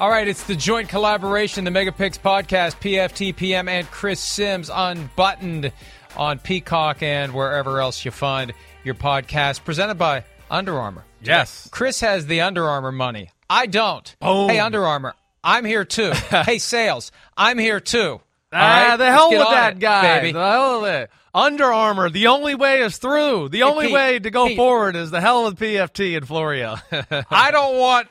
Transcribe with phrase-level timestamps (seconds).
[0.00, 5.72] All right, it's the joint collaboration, the Megapix podcast, PFTPM, and Chris Simms unbuttoned
[6.16, 8.52] on Peacock and wherever else you find
[8.84, 10.22] your podcast, presented by
[10.52, 11.04] Under Armour.
[11.20, 11.68] Yes.
[11.72, 13.30] Chris has the Under Armour money.
[13.50, 14.14] I don't.
[14.20, 14.48] Boom.
[14.50, 16.12] Hey, Under Armour, I'm here too.
[16.30, 18.20] hey, sales, I'm here too.
[18.20, 18.20] All
[18.52, 18.96] Ah, right?
[18.96, 20.20] the hell with that it, guy.
[20.20, 20.32] baby.
[20.32, 21.10] The hell with it.
[21.34, 23.48] Under Armour, the only way is through.
[23.48, 24.56] The only Pete, way to go Pete.
[24.56, 26.76] forward is the hell with PFT and Florio.
[27.30, 28.08] I don't want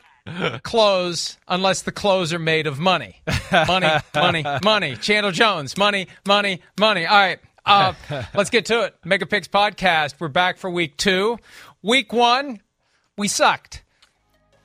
[0.64, 3.22] clothes unless the clothes are made of money.
[3.52, 4.96] Money, money, money.
[4.96, 7.06] Chandler Jones, money, money, money.
[7.06, 7.40] All right.
[7.66, 7.94] Uh,
[8.34, 8.96] let's get to it.
[9.06, 10.16] Megapix podcast.
[10.20, 11.38] We're back for week two.
[11.82, 12.62] Week one,
[13.18, 13.84] we sucked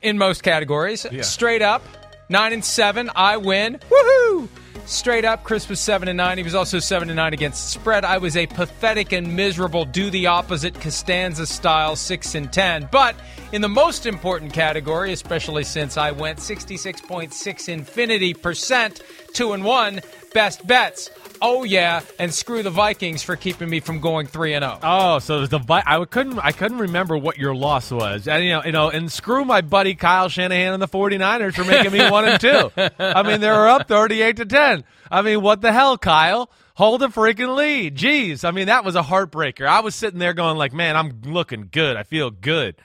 [0.01, 1.05] in most categories.
[1.23, 1.83] Straight up,
[2.29, 3.11] nine and seven.
[3.15, 3.79] I win.
[3.91, 4.49] Woohoo!
[4.87, 6.39] Straight up, Chris was seven and nine.
[6.39, 8.05] He was also seven and nine against spread.
[8.05, 12.89] I was a pathetic and miserable, do the opposite Costanza style six and ten.
[12.91, 13.15] But
[13.53, 19.03] in the most important category, especially since I went sixty six point six infinity percent,
[19.33, 20.01] two and one,
[20.33, 21.11] best bets.
[21.45, 24.79] Oh yeah, and screw the Vikings for keeping me from going three and zero.
[24.83, 28.29] oh, so it the Vi- I couldn't I couldn't remember what your loss was.
[28.29, 31.65] And, you know, you know, and screw my buddy Kyle Shanahan and the 49ers for
[31.65, 32.71] making me 1 and 2.
[32.99, 34.85] I mean, they were up 38 to 10.
[35.11, 36.49] I mean, what the hell, Kyle?
[36.75, 37.97] Hold a freaking lead.
[37.97, 38.45] Jeez.
[38.45, 39.67] I mean, that was a heartbreaker.
[39.67, 41.97] I was sitting there going like, "Man, I'm looking good.
[41.97, 42.77] I feel good."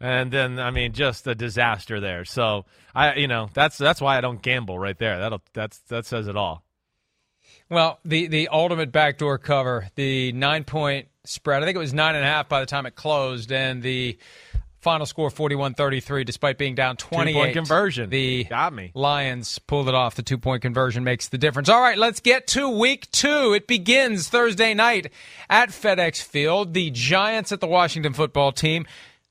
[0.00, 2.24] And then I mean, just a disaster there.
[2.24, 5.18] So, I you know, that's that's why I don't gamble right there.
[5.18, 6.64] That'll that's that says it all.
[7.70, 11.62] Well, the the ultimate backdoor cover, the nine point spread.
[11.62, 14.18] I think it was nine and a half by the time it closed, and the
[14.80, 17.34] final score 41-33, despite being down twenty eight.
[17.34, 18.10] Two-point conversion.
[18.10, 18.92] The Got me.
[18.94, 20.14] Lions pulled it off.
[20.14, 21.68] The two point conversion makes the difference.
[21.68, 23.54] All right, let's get to week two.
[23.54, 25.10] It begins Thursday night
[25.48, 26.74] at FedEx Field.
[26.74, 28.86] The Giants at the Washington football team.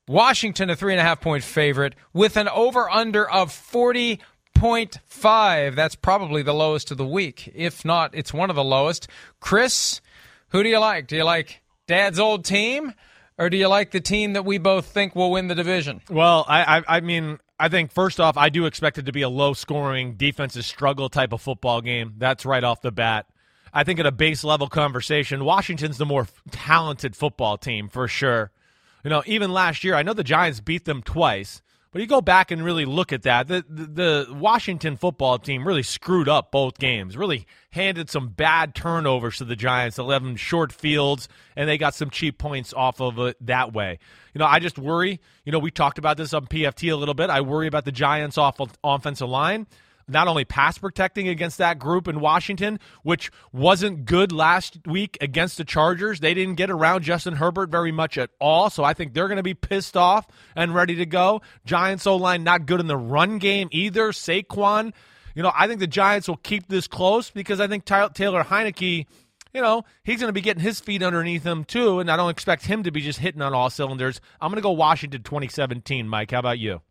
[0.08, 3.53] Washington, a three and a half point favorite, with an over under of
[4.64, 5.75] 40.5.
[5.75, 7.51] That's probably the lowest of the week.
[7.53, 9.09] If not, it's one of the lowest.
[9.41, 10.00] Chris,
[10.51, 11.07] who do you like?
[11.07, 12.94] Do you like Dad's old team,
[13.38, 16.00] or do you like the team that we both think will win the division?
[16.09, 19.22] Well, I, I, I mean, I think first off, I do expect it to be
[19.22, 22.13] a low-scoring, defensive struggle type of football game.
[22.18, 23.25] That's right off the bat.
[23.73, 28.50] I think at a base level conversation, Washington's the more talented football team for sure.
[29.03, 31.62] You know, even last year, I know the Giants beat them twice,
[31.93, 33.47] but you go back and really look at that.
[33.47, 37.15] The, the the Washington football team really screwed up both games.
[37.15, 42.09] Really handed some bad turnovers to the Giants, eleven short fields, and they got some
[42.09, 43.99] cheap points off of it that way.
[44.33, 45.21] You know, I just worry.
[45.45, 47.29] You know, we talked about this on PFT a little bit.
[47.29, 49.67] I worry about the Giants' off offensive line
[50.08, 55.58] not only pass protecting against that group in Washington, which wasn't good last week against
[55.58, 56.19] the Chargers.
[56.19, 59.38] They didn't get around Justin Herbert very much at all, so I think they're going
[59.38, 61.41] to be pissed off and ready to go.
[61.66, 64.12] Giants O line not good in the run game either.
[64.12, 64.94] Saquon,
[65.36, 69.06] you know, I think the Giants will keep this close because I think Taylor Heinicke.
[69.53, 72.31] You know, he's going to be getting his feet underneath him too, and I don't
[72.31, 74.20] expect him to be just hitting on all cylinders.
[74.41, 76.31] I'm going to go Washington 2017, Mike.
[76.31, 76.81] How about you?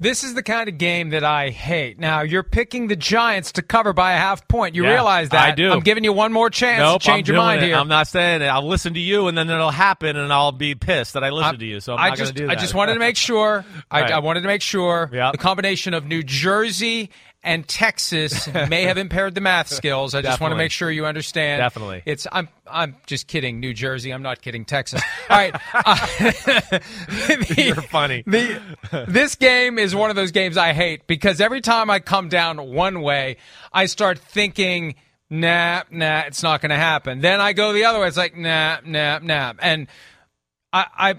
[0.00, 1.96] This is the kind of game that I hate.
[1.96, 4.74] Now, you're picking the Giants to cover by a half point.
[4.74, 5.50] You Yeah, realize that.
[5.50, 5.70] I do.
[5.70, 7.66] I'm giving you one more chance Nope, to change I'm your mind it.
[7.66, 7.76] here.
[7.76, 8.46] I'm not saying it.
[8.46, 11.56] I'll listen to you, and then it'll happen, and I'll be pissed that I listened
[11.58, 11.78] I- to you.
[11.78, 12.58] So I'm I not just, do that.
[12.58, 13.64] I just wanted to make sure.
[13.92, 14.10] I, Right.
[14.12, 17.10] I wanted to make sure the combination of New Jersey
[17.44, 20.14] and Texas may have impaired the math skills.
[20.14, 21.60] I just want to make sure you understand.
[21.60, 22.02] Definitely.
[22.06, 22.26] It's.
[22.30, 22.48] I'm.
[22.70, 23.58] I'm just kidding.
[23.60, 24.12] New Jersey.
[24.12, 24.64] I'm not kidding.
[24.64, 25.02] Texas.
[25.28, 25.54] All right.
[25.84, 28.22] Uh, the- You're funny.
[28.26, 28.60] the,
[29.08, 32.58] this game is one of those games I hate because every time I come down
[32.72, 33.36] one way,
[33.72, 34.94] I start thinking,
[35.28, 37.20] nah, nah, it's not going to happen.
[37.20, 38.08] Then I go the other way.
[38.08, 39.54] It's like, nah, nah, nah.
[39.58, 39.88] And
[40.72, 41.14] I, I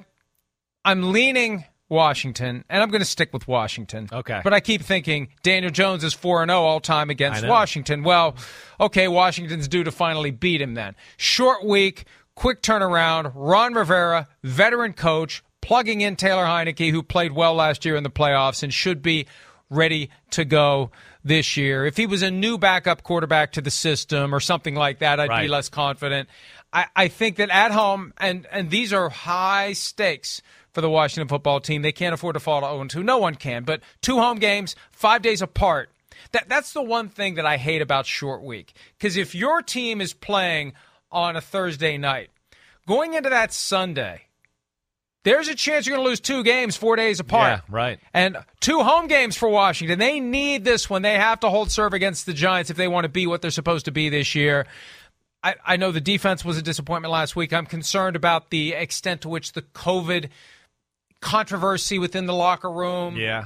[0.86, 4.10] I'm leaning Washington, and I'm going to stick with Washington.
[4.12, 4.42] Okay.
[4.44, 7.46] But I keep thinking Daniel Jones is 4 0 all time against.
[7.46, 8.04] Washington.
[8.04, 8.36] Well,
[8.80, 10.96] okay, Washington's due to finally beat him then.
[11.18, 12.06] Short week,
[12.36, 13.32] quick turnaround.
[13.36, 18.10] Ron Rivera, veteran coach, plugging in Taylor Heinicke, who played well last year in the
[18.10, 19.28] playoffs and should be
[19.70, 20.92] ready to go
[21.24, 21.86] this year.
[21.86, 25.42] If he was a new backup quarterback to the system or something like that, I'd
[25.42, 26.30] be less confident.
[26.72, 30.42] I, I think that at home, and, and these are high stakes
[30.74, 31.82] for the Washington football team.
[31.82, 33.04] They can't afford to fall to 0 2.
[33.04, 33.64] No one can.
[33.64, 35.90] But two home games, five days apart.
[36.32, 38.74] That, that's the one thing that I hate about short week.
[38.98, 40.74] Because if your team is playing
[41.12, 42.30] on a Thursday night,
[42.88, 44.24] going into that Sunday,
[45.24, 47.60] there's a chance you're going to lose two games four days apart.
[47.60, 48.00] Yeah, right.
[48.14, 50.00] And two home games for Washington.
[50.00, 51.02] They need this one.
[51.02, 53.52] They have to hold serve against the Giants if they want to be what they're
[53.52, 54.66] supposed to be this year.
[55.44, 57.54] I, I know the defense was a disappointment last week.
[57.54, 60.30] I'm concerned about the extent to which the COVID
[61.24, 63.46] controversy within the locker room Yeah.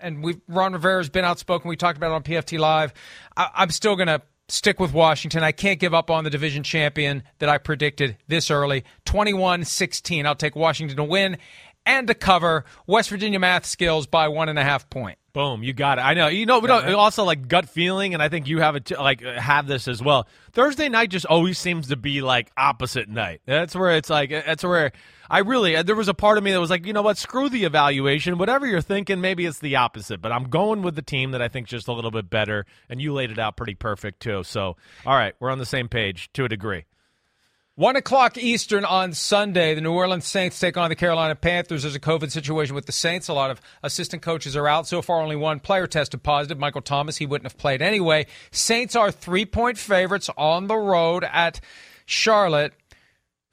[0.00, 1.68] and we Ron Rivera's been outspoken.
[1.68, 2.94] We talked about it on PFT Live.
[3.36, 5.42] I, I'm still going to stick with Washington.
[5.42, 8.84] I can't give up on the division champion that I predicted this early.
[9.04, 10.24] 21 16.
[10.26, 11.36] I'll take Washington to win
[11.84, 15.18] and to cover West Virginia math skills by one and a half point.
[15.38, 16.00] Boom, you got it.
[16.00, 16.26] I know.
[16.26, 18.90] You know, we don't, also like gut feeling, and I think you have it.
[18.90, 20.26] like have this as well.
[20.50, 23.40] Thursday night just always seems to be like opposite night.
[23.46, 24.30] That's where it's like.
[24.30, 24.90] That's where
[25.30, 25.76] I really.
[25.76, 27.18] Uh, there was a part of me that was like, you know what?
[27.18, 28.36] Screw the evaluation.
[28.36, 30.20] Whatever you're thinking, maybe it's the opposite.
[30.20, 33.00] But I'm going with the team that I think just a little bit better, and
[33.00, 34.42] you laid it out pretty perfect too.
[34.42, 34.76] So,
[35.06, 36.84] all right, we're on the same page to a degree.
[37.78, 41.82] One o'clock Eastern on Sunday, the New Orleans Saints take on the Carolina Panthers.
[41.82, 43.28] There's a COVID situation with the Saints.
[43.28, 44.88] A lot of assistant coaches are out.
[44.88, 47.18] So far, only one player tested positive, Michael Thomas.
[47.18, 48.26] He wouldn't have played anyway.
[48.50, 51.60] Saints are three point favorites on the road at
[52.04, 52.72] Charlotte.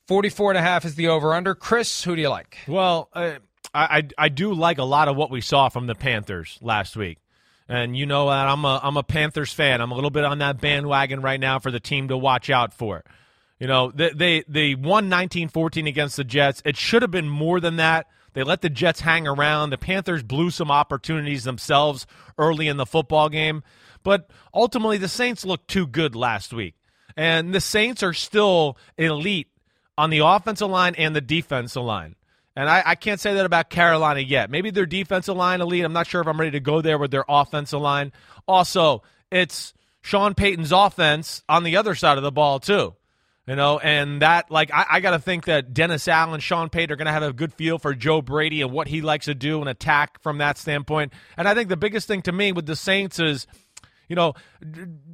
[0.08, 1.54] 44 and a half is the over under.
[1.54, 2.58] Chris, who do you like?
[2.68, 3.34] Well, uh,
[3.76, 6.98] I, I, I do like a lot of what we saw from the Panthers last
[6.98, 7.20] week.
[7.70, 9.82] And you know that I'm a I'm a Panthers fan.
[9.82, 12.74] I'm a little bit on that bandwagon right now for the team to watch out
[12.74, 13.04] for.
[13.60, 16.62] You know, they, they, they won 19 14 against the Jets.
[16.66, 18.08] It should have been more than that.
[18.34, 19.70] They let the Jets hang around.
[19.70, 22.06] The Panthers blew some opportunities themselves
[22.38, 23.64] early in the football game.
[24.04, 26.76] But ultimately, the Saints looked too good last week.
[27.16, 29.48] And the Saints are still elite
[29.98, 32.16] on the offensive line and the defensive line.
[32.58, 34.50] And I, I, can't say that about Carolina yet.
[34.50, 35.84] Maybe their defensive line elite.
[35.84, 38.14] I'm not sure if I'm ready to go there with their offensive line.
[38.48, 42.96] Also, it's Sean Payton's offense on the other side of the ball, too.
[43.48, 46.92] You know, and that, like, I, I got to think that Dennis Allen, Sean Payton
[46.92, 49.36] are going to have a good feel for Joe Brady and what he likes to
[49.36, 51.14] do and attack from that standpoint.
[51.38, 53.46] And I think the biggest thing to me with the Saints is,
[54.10, 54.34] you know,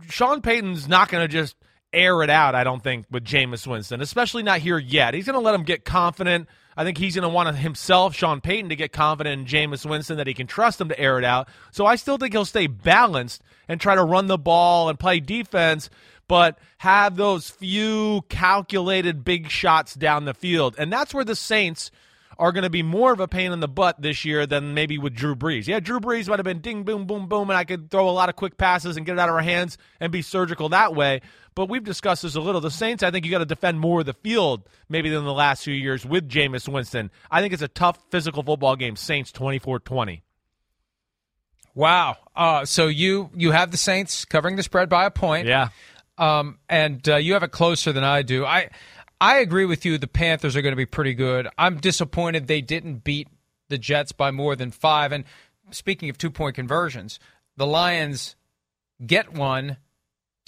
[0.09, 1.57] Sean Payton's not going to just
[1.91, 5.13] air it out, I don't think, with Jameis Winston, especially not here yet.
[5.13, 6.47] He's going to let him get confident.
[6.77, 10.15] I think he's going to want himself, Sean Payton, to get confident in Jameis Winston
[10.17, 11.49] that he can trust him to air it out.
[11.71, 15.19] So I still think he'll stay balanced and try to run the ball and play
[15.19, 15.89] defense
[16.31, 20.73] but have those few calculated big shots down the field.
[20.77, 21.91] And that's where the Saints
[22.39, 24.97] are going to be more of a pain in the butt this year than maybe
[24.97, 25.67] with Drew Brees.
[25.67, 28.11] Yeah, Drew Brees might have been ding, boom, boom, boom, and I could throw a
[28.11, 30.95] lot of quick passes and get it out of our hands and be surgical that
[30.95, 31.19] way.
[31.53, 32.61] But we've discussed this a little.
[32.61, 35.33] The Saints, I think you got to defend more of the field maybe than the
[35.33, 37.11] last few years with Jameis Winston.
[37.29, 38.95] I think it's a tough physical football game.
[38.95, 40.23] Saints 24 20.
[41.73, 42.17] Wow.
[42.35, 45.47] Uh, so you you have the Saints covering the spread by a point.
[45.47, 45.69] Yeah.
[46.17, 48.45] Um, and uh, you have it closer than I do.
[48.45, 48.69] I
[49.19, 49.97] I agree with you.
[49.97, 51.47] The Panthers are going to be pretty good.
[51.57, 53.27] I'm disappointed they didn't beat
[53.69, 55.11] the Jets by more than five.
[55.11, 55.25] And
[55.71, 57.19] speaking of two point conversions,
[57.55, 58.35] the Lions
[59.05, 59.77] get one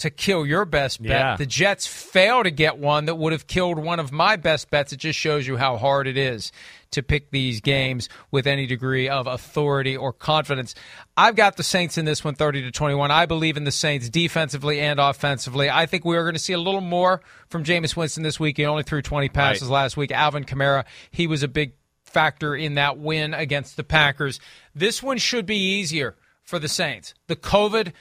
[0.04, 1.10] to kill your best bet.
[1.10, 1.36] Yeah.
[1.36, 4.92] The Jets fail to get one that would have killed one of my best bets.
[4.92, 6.52] It just shows you how hard it is
[6.90, 10.74] to pick these games with any degree of authority or confidence.
[11.16, 13.10] I've got the Saints in this one 30 to 21.
[13.10, 15.70] I believe in the Saints defensively and offensively.
[15.70, 18.58] I think we are going to see a little more from Jameis Winston this week.
[18.58, 19.74] He only threw 20 passes right.
[19.74, 20.12] last week.
[20.12, 21.72] Alvin Kamara, he was a big
[22.02, 24.38] factor in that win against the Packers.
[24.74, 27.14] This one should be easier for the Saints.
[27.26, 27.94] The COVID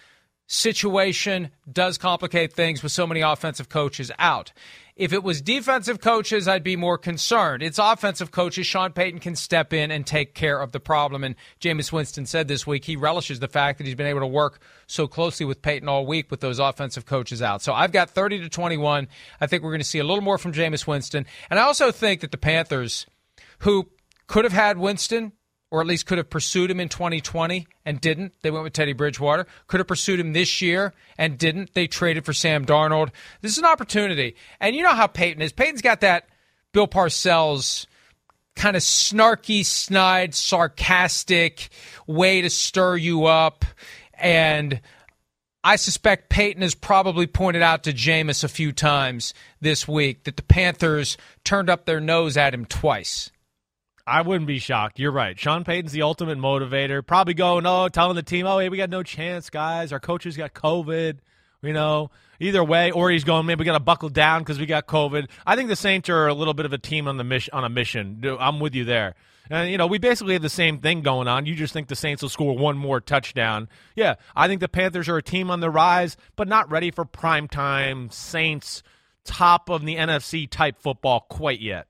[0.48, 4.52] situation does complicate things with so many offensive coaches out.
[4.96, 7.64] If it was defensive coaches, I'd be more concerned.
[7.64, 8.68] It's offensive coaches.
[8.68, 11.24] Sean Payton can step in and take care of the problem.
[11.24, 14.28] And Jameis Winston said this week he relishes the fact that he's been able to
[14.28, 17.64] work so closely with Payton all week with those offensive coaches out.
[17.64, 19.08] So I've got 30 to 21.
[19.42, 21.26] I think we're going to see a little more from Jameis Winston.
[21.50, 23.08] And I also think that the Panthers,
[23.60, 23.90] who
[24.28, 25.32] could have had Winston
[25.74, 28.32] or at least could have pursued him in 2020 and didn't.
[28.44, 29.48] They went with Teddy Bridgewater.
[29.66, 31.74] Could have pursued him this year and didn't.
[31.74, 33.10] They traded for Sam Darnold.
[33.42, 34.36] This is an opportunity.
[34.60, 35.52] And you know how Payton is.
[35.52, 36.30] Payton's got that
[36.74, 37.88] Bill Parcells
[38.56, 41.70] kind of snarky, snide, sarcastic
[42.06, 43.66] way to stir you up.
[44.14, 44.80] And
[45.64, 50.38] I suspect Payton has probably pointed out to Jameis a few times this week that
[50.38, 53.32] the Panthers turned up their nose at him twice.
[54.06, 55.00] I wouldn't be shocked.
[55.00, 55.40] You're right.
[55.40, 57.06] Sean Payton's the ultimate motivator.
[57.06, 59.94] Probably going, oh, telling the team, oh, hey, we got no chance, guys.
[59.94, 61.20] Our coaches got COVID.
[61.62, 64.66] You know, either way, or he's going, maybe we got to buckle down because we
[64.66, 65.30] got COVID.
[65.48, 67.54] I think the Saints are a little bit of a team on the mission.
[67.54, 69.16] On a mission, I'm with you there.
[69.50, 71.46] And you know, we basically have the same thing going on.
[71.46, 73.70] You just think the Saints will score one more touchdown.
[73.96, 77.06] Yeah, I think the Panthers are a team on the rise, but not ready for
[77.06, 78.84] prime time Saints
[79.24, 81.88] top of the NFC type football quite yet.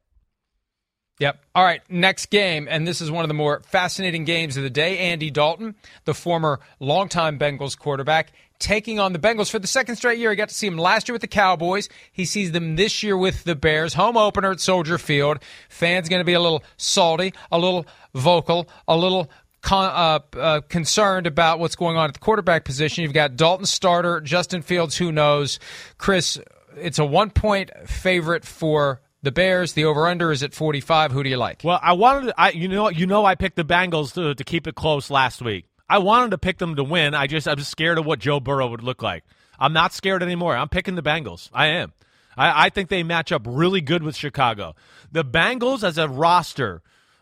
[1.24, 1.39] Yep.
[1.56, 1.82] All right.
[1.88, 4.98] Next game, and this is one of the more fascinating games of the day.
[4.98, 10.20] Andy Dalton, the former longtime Bengals quarterback, taking on the Bengals for the second straight
[10.20, 10.32] year.
[10.32, 11.88] I got to see him last year with the Cowboys.
[12.12, 13.94] He sees them this year with the Bears.
[13.94, 15.39] Home opener at Soldier Field.
[15.70, 19.94] Fans going to be a little salty, a little vocal, a little con-
[20.36, 23.01] uh, uh, concerned about what's going on at the quarterback position.
[23.01, 25.58] You've got Dalton starter, Justin Fields, who knows.
[25.98, 26.38] Chris,
[26.75, 29.74] it's a one point favorite for the Bears.
[29.74, 31.12] The over under is at 45.
[31.12, 31.62] Who do you like?
[31.63, 34.44] Well, I wanted to, I you know you know I picked the Bengals to, to
[34.44, 35.65] keep it close last week.
[35.89, 37.15] I wanted to pick them to win.
[37.15, 39.24] I just I was scared of what Joe Burrow would look like.
[39.60, 40.56] I'm not scared anymore.
[40.56, 41.50] I'm picking the Bengals.
[41.53, 41.94] I am.
[42.36, 44.75] I, I think they match up really good with Chicago.
[45.12, 46.82] The Bengals as a roster,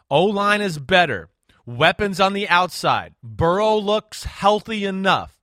[0.09, 1.29] O line is better.
[1.65, 3.13] Weapons on the outside.
[3.21, 5.37] Burrow looks healthy enough.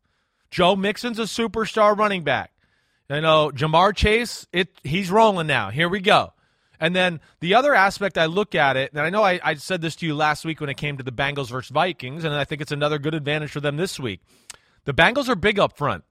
[0.51, 2.51] Joe Mixon's a superstar running back.
[3.09, 5.71] You know, Ja'Marr Chase, it he's rolling now.
[5.71, 6.33] Here we go.
[6.81, 9.81] And then the other aspect I look at it, and I know I, I, said
[9.81, 12.45] this to you last week when it came to the Bengals versus Vikings, and I
[12.45, 14.21] think it's another good advantage for them this week.
[14.85, 16.05] The Bengals are big up front.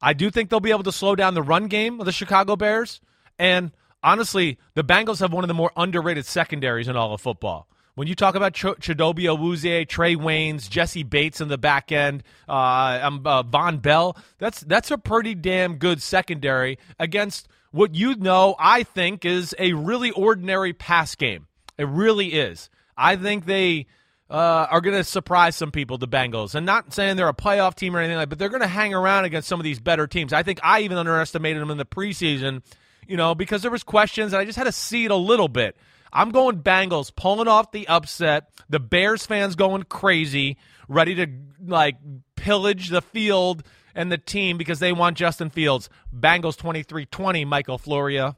[0.00, 2.56] I do think they'll be able to slow down the run game of the Chicago
[2.56, 3.00] Bears.
[3.38, 3.72] And
[4.02, 7.68] honestly, the Bengals have one of the more underrated secondaries in all of football.
[7.94, 12.22] When you talk about Ch- Chidobe Awuzie, Trae Waynes, Jessie Bates in the back end,
[12.46, 18.14] uh, um, uh, Vonn Bell, that's that's a pretty damn good secondary against what you
[18.16, 21.46] know I think is a really ordinary pass game.
[21.76, 22.70] It really is.
[22.96, 23.86] I think they
[24.30, 26.54] uh, are going to surprise some people, the Bengals.
[26.54, 28.94] And not saying they're a playoff team or anything like but they're going to hang
[28.94, 30.32] around against some of these better teams.
[30.32, 32.62] I think I even underestimated them in the preseason,
[33.06, 35.48] you know, because there was questions and I just had to see it a little
[35.48, 35.76] bit.
[36.12, 38.48] I'm going Bengals pulling off the upset.
[38.70, 40.56] The Bears fans going crazy,
[40.88, 41.26] ready to
[41.66, 41.96] like
[42.36, 43.64] pillage the field
[43.96, 45.88] and the team because they want Justin Fields.
[46.14, 48.36] Bengals 23-20, Michael Florio.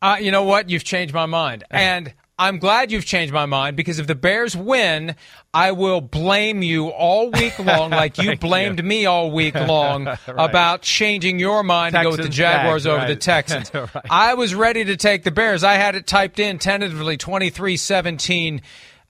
[0.00, 0.70] Uh, you know what?
[0.70, 1.64] You've changed my mind.
[1.70, 5.16] And I'm glad you've changed my mind because if the Bears win,
[5.54, 8.84] I will blame you all week long, like you blamed you.
[8.84, 10.18] me all week long right.
[10.26, 13.08] about changing your mind Texans to go with the Jaguars back, over right.
[13.08, 13.72] the Texans.
[13.72, 13.88] right.
[14.10, 15.64] I was ready to take the Bears.
[15.64, 18.60] I had it typed in tentatively 23 17.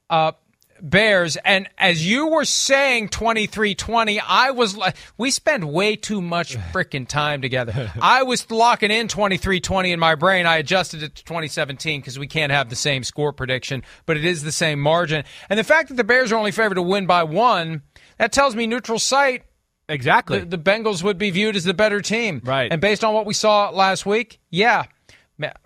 [0.09, 0.31] Uh,
[0.81, 1.37] Bears.
[1.37, 7.07] And as you were saying 23-20, I was like, we spend way too much freaking
[7.07, 7.91] time together.
[8.01, 10.45] I was locking in 23-20 in my brain.
[10.45, 14.25] I adjusted it to 2017 because we can't have the same score prediction, but it
[14.25, 15.23] is the same margin.
[15.49, 17.83] And the fact that the Bears are only favored to win by one,
[18.17, 19.43] that tells me neutral site.
[19.89, 20.39] Exactly.
[20.39, 22.41] The, the Bengals would be viewed as the better team.
[22.43, 22.71] Right.
[22.71, 24.85] And based on what we saw last week, yeah,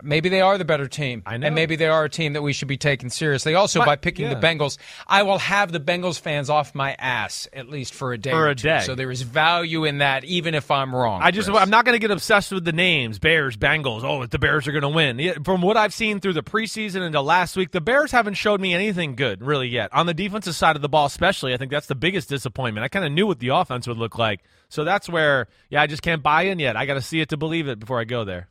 [0.02, 1.22] Maybe they are the better team.
[1.24, 1.46] I know.
[1.46, 3.54] And maybe they are a team that we should be taking seriously.
[3.54, 4.34] Also, but, by picking yeah.
[4.34, 4.76] the Bengals,
[5.06, 8.32] I will have the Bengals fans off my ass at least for a day.
[8.32, 8.82] For a day.
[8.84, 11.22] So there is value in that, even if I'm wrong.
[11.22, 11.58] I just, Chris.
[11.58, 14.04] I'm not going to get obsessed with the names Bears, Bengals.
[14.04, 15.42] Oh, the Bears are going to win.
[15.42, 18.74] From what I've seen through the preseason into last week, the Bears haven't showed me
[18.74, 19.90] anything good really yet.
[19.94, 22.84] On the defensive side of the ball, especially, I think that's the biggest disappointment.
[22.84, 24.40] I kind of knew what the offense would look like.
[24.68, 26.76] So that's where, yeah, I just can't buy in yet.
[26.76, 28.48] I got to see it to believe it before I go there.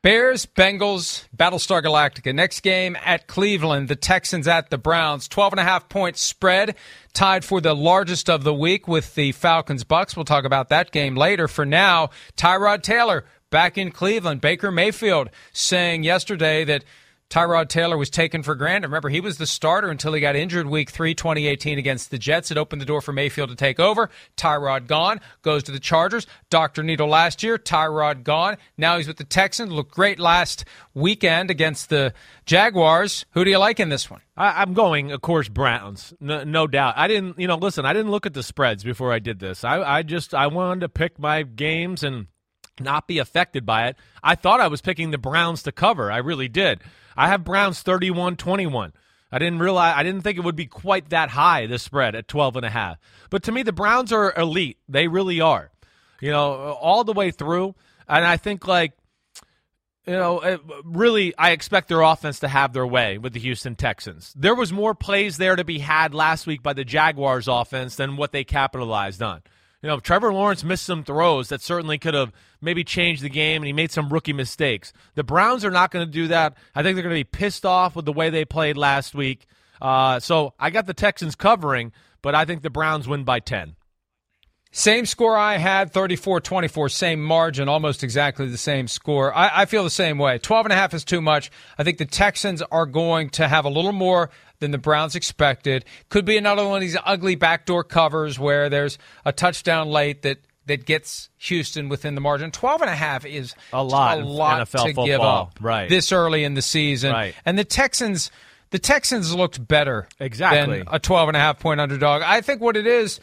[0.00, 2.32] Bears, Bengals, Battlestar Galactica.
[2.32, 5.26] Next game at Cleveland, the Texans at the Browns.
[5.26, 6.76] 12 and a half point spread,
[7.14, 10.14] tied for the largest of the week with the Falcons Bucks.
[10.14, 11.48] We'll talk about that game later.
[11.48, 14.40] For now, Tyrod Taylor back in Cleveland.
[14.40, 16.84] Baker Mayfield saying yesterday that
[17.30, 18.88] Tyrod Taylor was taken for granted.
[18.88, 22.50] Remember, he was the starter until he got injured week three, 2018 against the Jets.
[22.50, 24.08] It opened the door for Mayfield to take over.
[24.38, 26.26] Tyrod gone, goes to the Chargers.
[26.48, 26.82] Dr.
[26.82, 28.56] Needle last year, Tyrod gone.
[28.78, 29.70] Now he's with the Texans.
[29.70, 32.14] Looked great last weekend against the
[32.46, 33.26] Jaguars.
[33.32, 34.22] Who do you like in this one?
[34.34, 36.94] I, am going, of course, Browns, no, no, doubt.
[36.96, 39.64] I didn't, you know, listen, I didn't look at the spreads before I did this.
[39.64, 42.28] I, I just, I wanted to pick my games and
[42.80, 43.96] not be affected by it.
[44.22, 46.10] I thought I was picking the Browns to cover.
[46.10, 46.80] I really did.
[47.18, 48.92] I have Browns 31-21.
[49.32, 52.28] I didn't realize I didn't think it would be quite that high this spread at
[52.28, 52.96] 12 and a half.
[53.28, 54.78] But to me the Browns are elite.
[54.88, 55.70] They really are.
[56.20, 57.74] You know, all the way through
[58.08, 58.92] and I think like
[60.06, 63.74] you know, eh, really, I expect their offense to have their way with the Houston
[63.74, 64.32] Texans.
[64.34, 68.16] There was more plays there to be had last week by the Jaguars offense than
[68.16, 69.42] what they capitalized on.
[69.82, 73.62] You know, Trevor Lawrence missed some throws that certainly could have maybe changed the game,
[73.62, 74.92] and he made some rookie mistakes.
[75.14, 76.56] The Browns are not going to do that.
[76.74, 79.46] I think they're going to be pissed off with the way they played last week.
[79.80, 81.92] Uh, so I got the Texans covering,
[82.22, 83.76] but I think the Browns win by 10.
[84.70, 89.34] Same score I had, 34 24, same margin, almost exactly the same score.
[89.34, 90.38] I, I, feel the same way.
[90.38, 91.50] 12 and a half is too much.
[91.78, 95.86] I think the Texans are going to have a little more than the Browns expected.
[96.10, 100.38] Could be another one of these ugly backdoor covers where there's a touchdown late that
[100.66, 102.50] that gets Houston within the margin.
[102.50, 105.06] 12 and a half is a lot, a lot NFL to football.
[105.06, 105.88] give up right.
[105.88, 107.12] this early in the season.
[107.12, 107.34] Right.
[107.46, 108.30] And the Texans
[108.70, 110.80] the Texans looked better exactly.
[110.80, 112.22] than a 12 and a half point underdog.
[112.22, 113.18] I think what it is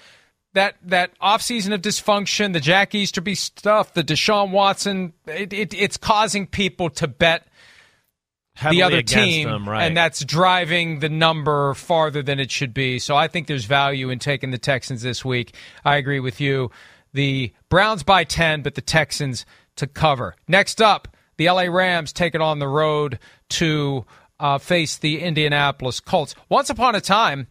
[0.56, 5.98] that that offseason of dysfunction, the Jack Easterby stuff, the Deshaun Watson, it, it, it's
[5.98, 7.48] causing people to bet
[8.56, 9.84] heavily the other team, them, right.
[9.84, 13.00] and that's driving the number farther than it should be.
[13.00, 15.56] So I think there's value in taking the Texans this week.
[15.84, 16.72] I agree with you.
[17.14, 19.46] The Browns by 10, but the Texans
[19.76, 20.36] to cover.
[20.48, 21.08] Next up,
[21.38, 23.20] the LA Rams take it on the road
[23.50, 24.06] to
[24.40, 26.34] uh, face the Indianapolis Colts.
[26.50, 27.48] Once upon a time,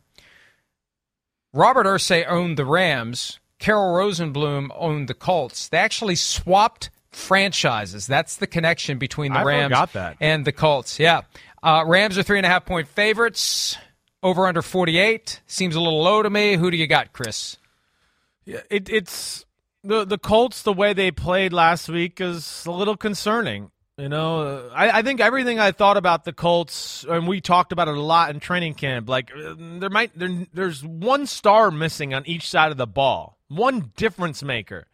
[1.55, 3.39] Robert Irsay owned the Rams.
[3.61, 5.69] Carroll Rosenbloom owned the Colts.
[5.69, 8.09] They actually swapped franchises.
[8.09, 10.17] That's the connection between the I Rams that.
[10.21, 10.99] and the Colts.
[10.99, 11.23] Yeah.
[11.63, 13.79] Uh, Rams are three and a half point favorites.
[14.21, 15.43] Over under 48.
[15.47, 16.57] Seems a little low to me.
[16.57, 17.57] Who do you got, Chris?
[18.45, 19.45] Yeah, it, it's
[19.85, 20.63] the the Colts.
[20.63, 23.71] The way they played last week is a little concerning.
[23.97, 27.87] You know, I, I think everything I thought about the Colts, and we talked about
[27.87, 29.09] it a lot in training camp.
[29.09, 33.39] Like uh, there might there, there's one star missing on each side of the ball,
[33.47, 34.87] one difference maker.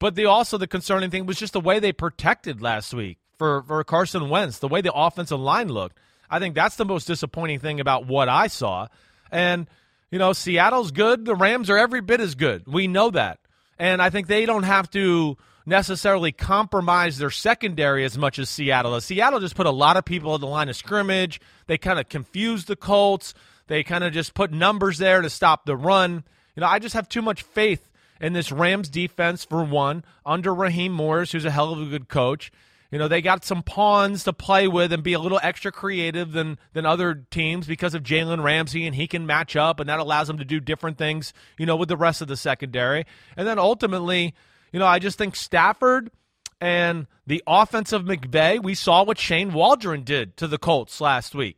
[0.00, 3.62] But the also the concerning thing was just the way they protected last week for
[3.62, 5.98] for Carson Wentz, the way the offensive line looked.
[6.28, 8.88] I think that's the most disappointing thing about what I saw.
[9.30, 9.68] And
[10.10, 11.24] you know, Seattle's good.
[11.24, 12.66] The Rams are every bit as good.
[12.66, 13.38] We know that.
[13.78, 19.00] And I think they don't have to necessarily compromise their secondary as much as Seattle.
[19.00, 21.40] Seattle just put a lot of people at the line of scrimmage.
[21.66, 23.34] They kind of confused the Colts.
[23.66, 26.24] They kind of just put numbers there to stop the run.
[26.56, 27.88] You know, I just have too much faith
[28.20, 32.08] in this Rams defense for one, under Raheem Morris, who's a hell of a good
[32.08, 32.50] coach.
[32.90, 36.32] You know, they got some pawns to play with and be a little extra creative
[36.32, 40.00] than than other teams because of Jalen Ramsey, and he can match up, and that
[40.00, 43.06] allows them to do different things, you know, with the rest of the secondary.
[43.36, 44.34] And then ultimately,
[44.72, 46.10] you know, I just think Stafford
[46.60, 51.34] and the offense of McVay, we saw what Shane Waldron did to the Colts last
[51.34, 51.56] week.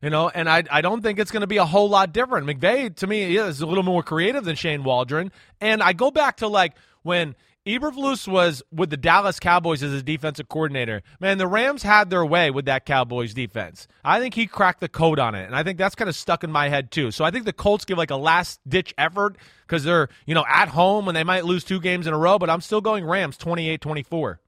[0.00, 2.46] You know, and I, I don't think it's going to be a whole lot different.
[2.46, 5.32] McVay, to me, is a little more creative than Shane Waldron.
[5.60, 7.34] And I go back to like when
[7.68, 11.02] Eberflus was with the Dallas Cowboys as his defensive coordinator.
[11.20, 13.86] Man, the Rams had their way with that Cowboys defense.
[14.02, 16.42] I think he cracked the code on it, and I think that's kind of stuck
[16.42, 17.10] in my head too.
[17.10, 20.46] So I think the Colts give like a last ditch effort because they're you know
[20.48, 23.04] at home and they might lose two games in a row, but I'm still going
[23.04, 24.38] Rams 28-24.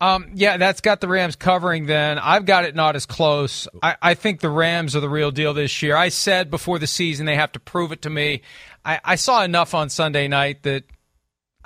[0.00, 2.18] Um, yeah, that's got the Rams covering then.
[2.18, 3.68] I've got it not as close.
[3.82, 5.96] I, I think the Rams are the real deal this year.
[5.96, 8.42] I said before the season they have to prove it to me.
[8.84, 10.84] I, I saw enough on Sunday night that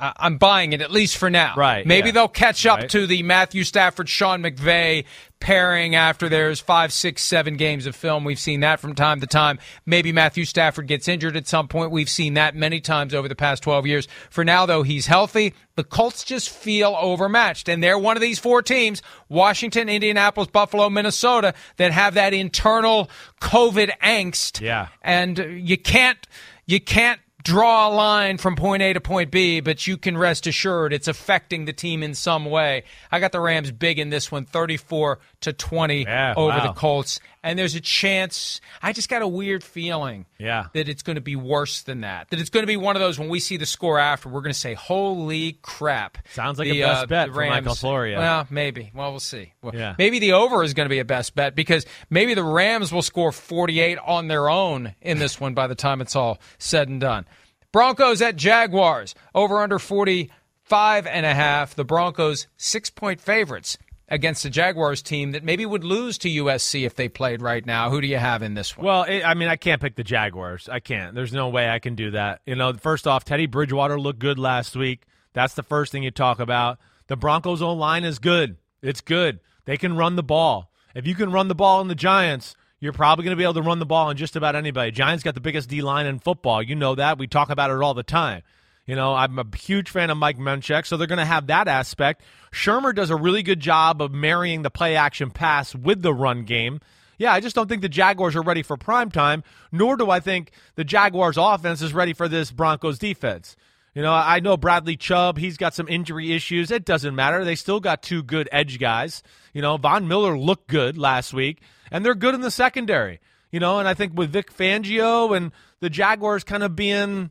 [0.01, 1.55] I- I'm buying it at least for now.
[1.57, 2.13] Right, Maybe yeah.
[2.13, 2.89] they'll catch up Right.
[2.91, 5.05] to the Matthew Stafford, Sean McVay
[5.41, 8.25] pairing after there's five, six, seven games of film.
[8.25, 9.59] We've seen that from time to time.
[9.87, 11.91] Maybe Matthew Stafford gets injured at some point.
[11.91, 14.07] We've seen that many times over the past 12 years.
[14.29, 15.55] For now, though, he's healthy.
[15.77, 17.71] The Colts just feel overmatched.
[17.71, 23.09] And they're one of these four teams Washington, Indianapolis, Buffalo, Minnesota that have that internal
[23.41, 24.61] COVID angst.
[24.61, 24.89] Yeah.
[25.01, 26.19] And you can't,
[26.67, 27.19] you can't
[27.51, 31.09] draw a line from point A to point B, but you can rest assured it's
[31.09, 32.85] affecting the team in some way.
[33.11, 36.67] I got the Rams big in this one, 34 to 20 Yeah, over wow.
[36.67, 37.21] the Colts.
[37.43, 40.67] And there's a chance, I just got a weird feeling Yeah.
[40.75, 42.29] that it's going to be worse than that.
[42.31, 44.43] That it's going to be one of those when we see the score after, we're
[44.43, 46.19] going to say, holy crap.
[46.35, 48.19] Sounds like The, a best uh, bet the for Michael Rams- Florio.
[48.19, 48.91] Well, maybe.
[48.95, 49.55] Well, we'll see.
[49.63, 49.95] Well, Yeah.
[49.99, 53.01] Maybe the over is going to be a best bet because maybe the Rams will
[53.03, 57.01] score 48 on their own in this one by the time it's all said and
[57.01, 57.25] done.
[57.73, 59.15] Broncos at Jaguars.
[59.35, 61.75] Over under 45 and a half.
[61.75, 63.79] The Broncos six point favorites
[64.11, 67.91] against the Jaguars team that maybe would lose to USC if they played right now.
[67.91, 68.87] Who do you have in this one?
[68.87, 70.69] Well, it, I mean, I can't pick the Jaguars.
[70.69, 71.15] I can't.
[71.15, 72.41] There's no way I can do that.
[72.45, 75.07] You know, first off, Teddy Bridgewater looked good last week.
[75.33, 76.79] That's the first thing you talk about.
[77.07, 78.57] The Broncos' own line is good.
[78.83, 79.41] It's good.
[79.65, 80.73] They can run the ball.
[80.95, 83.55] If you can run the ball in the Giants, you're probably going to be able
[83.55, 84.91] to run the ball on just about anybody.
[84.91, 86.63] Giants got the biggest D line in football.
[86.63, 87.19] You know that.
[87.19, 88.43] We talk about it all the time.
[88.91, 91.69] You know, I'm a huge fan of Mike Munchak, so they're going to have that
[91.69, 92.25] aspect.
[92.51, 96.43] Shurmur does a really good job of marrying the play action pass with the run
[96.43, 96.81] game.
[97.17, 100.19] Yeah, I just don't think the Jaguars are ready for prime time, nor do I
[100.19, 103.55] think the Jaguars offense is ready for this Broncos defense.
[103.95, 106.73] You know, I know Bradley Chubb, he's got some injury issues.
[106.73, 107.45] It doesn't matter.
[107.45, 109.23] They still got two good edge guys.
[109.55, 113.21] You know, Von Miller looked good last week, and they're good in the secondary.
[113.53, 117.31] You know, and I think with Vic Fangio and the Jaguars kind of being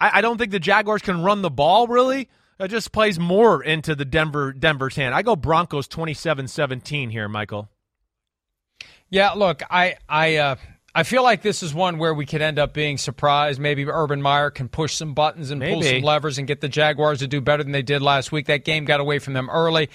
[0.00, 2.28] I, I don't think the Jaguars can run the ball really.
[2.58, 5.14] It just plays more into the Denver Denver's hand.
[5.14, 7.70] I go Broncos 27-17 here, Michael.
[9.08, 10.56] Yeah, look, I I uh,
[10.94, 13.60] I feel like this is one where we could end up being surprised.
[13.60, 17.20] Maybe Urban Meyer can push some buttons and pull some levers and get the Jaguars
[17.20, 18.46] to do better than they did last week.
[18.46, 19.88] That game got away from them early.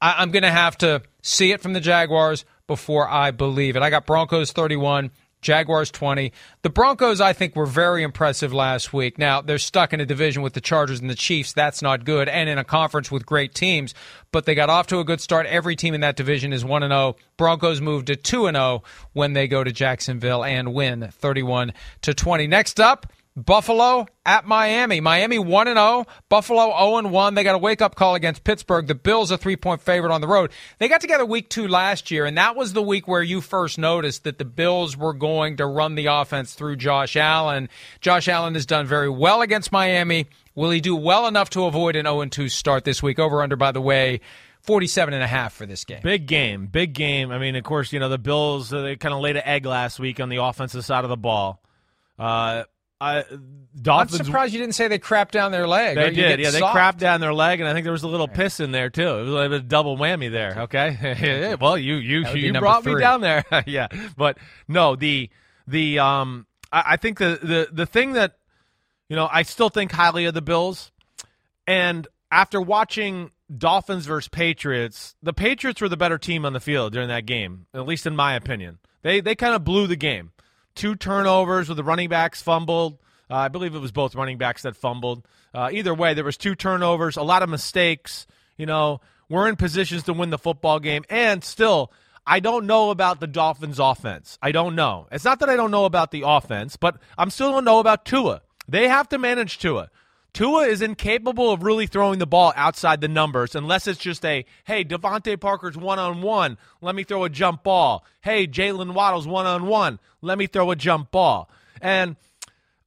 [0.00, 3.82] I, I'm going to have to see it from the Jaguars before I believe it.
[3.82, 5.10] I got Broncos 31,
[5.46, 6.32] Jaguars 20.
[6.62, 9.16] The Broncos, I think, were very impressive last week.
[9.16, 11.52] Now, they're stuck in a division with the Chargers and the Chiefs.
[11.52, 12.28] That's not good.
[12.28, 13.94] And in a conference with great teams.
[14.32, 15.46] But they got off to a good start.
[15.46, 17.14] Every team in that division is 1 0.
[17.36, 18.82] Broncos moved to 2 0
[19.12, 22.48] when they go to Jacksonville and win 31 to 20.
[22.48, 23.06] Next up,
[23.36, 25.00] Buffalo at Miami.
[25.00, 27.34] Miami 1 0, Buffalo 0 1.
[27.34, 28.86] They got a wake up call against Pittsburgh.
[28.86, 30.52] The Bills a 3-point favorite on the road.
[30.78, 33.78] They got together week 2 last year and that was the week where you first
[33.78, 37.68] noticed that the Bills were going to run the offense through Josh Allen.
[38.00, 40.26] Josh Allen has done very well against Miami.
[40.54, 43.18] Will he do well enough to avoid an 0 2 start this week?
[43.18, 44.20] Over under by the way,
[44.62, 46.00] 47 and a half for this game.
[46.02, 47.30] Big game, big game.
[47.30, 49.66] I mean, of course, you know, the Bills uh, they kind of laid an egg
[49.66, 51.60] last week on the offensive side of the ball.
[52.18, 52.64] Uh,
[53.00, 53.24] I,
[53.80, 54.20] Dolphins.
[54.20, 55.96] I'm surprised you didn't say they crapped down their leg.
[55.96, 56.50] They did, yeah.
[56.50, 56.54] Soft.
[56.74, 58.88] They crapped down their leg, and I think there was a little piss in there
[58.88, 59.06] too.
[59.06, 60.62] It was like a double whammy there.
[60.62, 62.94] Okay, well, you you you brought three.
[62.94, 63.88] me down there, yeah.
[64.16, 65.28] But no, the
[65.66, 68.38] the um, I, I think the the the thing that
[69.10, 70.90] you know I still think highly of the Bills,
[71.66, 76.94] and after watching Dolphins versus Patriots, the Patriots were the better team on the field
[76.94, 78.78] during that game, at least in my opinion.
[79.02, 80.32] They they kind of blew the game
[80.76, 82.98] two turnovers with the running backs fumbled.
[83.28, 85.26] Uh, I believe it was both running backs that fumbled.
[85.52, 88.26] Uh, either way, there was two turnovers, a lot of mistakes.
[88.56, 91.90] You know, we're in positions to win the football game, and still,
[92.26, 94.38] I don't know about the Dolphins' offense.
[94.40, 95.08] I don't know.
[95.10, 98.04] It's not that I don't know about the offense, but I'm still don't know about
[98.04, 98.42] Tua.
[98.68, 99.90] They have to manage Tua.
[100.36, 104.44] Tua is incapable of really throwing the ball outside the numbers unless it's just a,
[104.64, 106.58] hey, DeVante Parker's one on one.
[106.82, 108.04] Let me throw a jump ball.
[108.20, 109.98] Hey, Jaylen Waddle's one on one.
[110.20, 111.48] Let me throw a jump ball.
[111.80, 112.16] And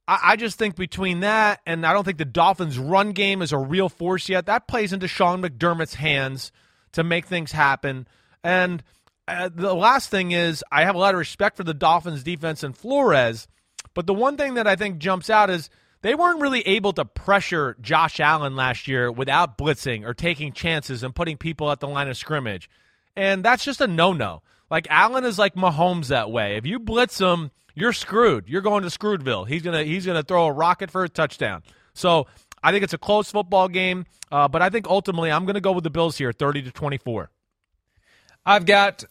[0.06, 3.50] I, I, just think between that and I don't think the Dolphins' run game is
[3.50, 4.46] a real force yet.
[4.46, 6.52] That plays into Sean McDermott's hands
[6.92, 8.06] to make things happen.
[8.44, 8.80] And
[9.26, 12.62] uh, the last thing is, I have a lot of respect for the Dolphins' defense
[12.62, 13.48] and Flores.
[13.92, 15.68] But the one thing that I think jumps out is
[16.02, 21.02] they weren't really able to pressure Josh Allen last year without blitzing or taking chances
[21.02, 22.70] and putting people at the line of scrimmage.
[23.16, 24.42] And that's just a no no.
[24.70, 26.56] Like Allen is like Mahomes that way.
[26.56, 28.48] If you blitz him, you're screwed.
[28.48, 29.46] You're going to Screwedville.
[29.48, 31.62] He's gonna he's gonna throw a rocket for a touchdown.
[31.92, 32.26] So
[32.62, 35.72] I think it's a close football game, uh, but I think ultimately I'm to go
[35.72, 37.30] with the Bills here, 30 to 24.
[38.46, 39.04] I've got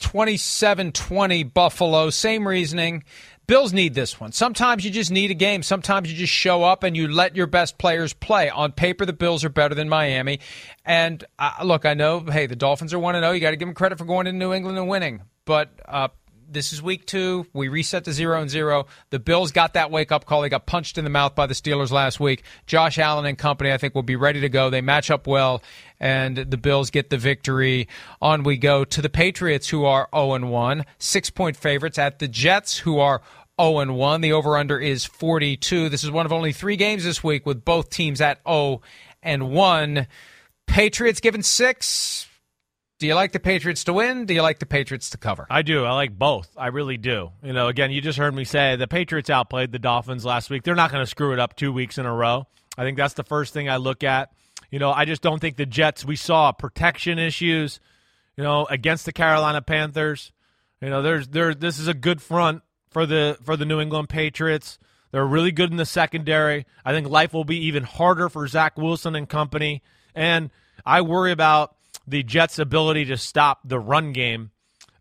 [0.00, 2.10] 27 20 Buffalo.
[2.10, 3.04] Same reasoning.
[3.46, 4.32] Bills need this one.
[4.32, 5.62] Sometimes you just need a game.
[5.62, 8.50] Sometimes you just show up and you let your best players play.
[8.50, 10.40] On paper, the Bills are better than Miami.
[10.84, 13.30] And uh, look, I know, hey, the Dolphins are 1 0.
[13.32, 15.22] You got to give them credit for going to New England and winning.
[15.44, 16.08] But uh,
[16.48, 17.46] this is week two.
[17.52, 18.86] We reset to zero and zero.
[19.10, 20.42] The Bills got that wake up call.
[20.42, 22.42] They got punched in the mouth by the Steelers last week.
[22.66, 24.70] Josh Allen and company, I think, will be ready to go.
[24.70, 25.62] They match up well,
[25.98, 27.88] and the Bills get the victory.
[28.20, 32.18] On we go to the Patriots, who are 0 and 1, six point favorites at
[32.18, 33.22] the Jets, who are
[33.60, 34.20] 0 and 1.
[34.20, 35.88] The over under is 42.
[35.88, 38.82] This is one of only three games this week with both teams at 0
[39.22, 40.06] and 1.
[40.66, 42.28] Patriots given six.
[42.98, 44.24] Do you like the Patriots to win?
[44.24, 45.46] Do you like the Patriots to cover?
[45.50, 45.84] I do.
[45.84, 46.48] I like both.
[46.56, 47.30] I really do.
[47.42, 50.62] You know, again, you just heard me say the Patriots outplayed the Dolphins last week.
[50.62, 52.46] They're not going to screw it up two weeks in a row.
[52.78, 54.32] I think that's the first thing I look at.
[54.70, 57.80] You know, I just don't think the Jets, we saw protection issues,
[58.36, 60.32] you know, against the Carolina Panthers.
[60.80, 64.08] You know, there's there this is a good front for the for the New England
[64.08, 64.78] Patriots.
[65.12, 66.66] They're really good in the secondary.
[66.84, 69.82] I think life will be even harder for Zach Wilson and company.
[70.14, 70.50] And
[70.84, 71.75] I worry about
[72.06, 74.50] the Jets' ability to stop the run game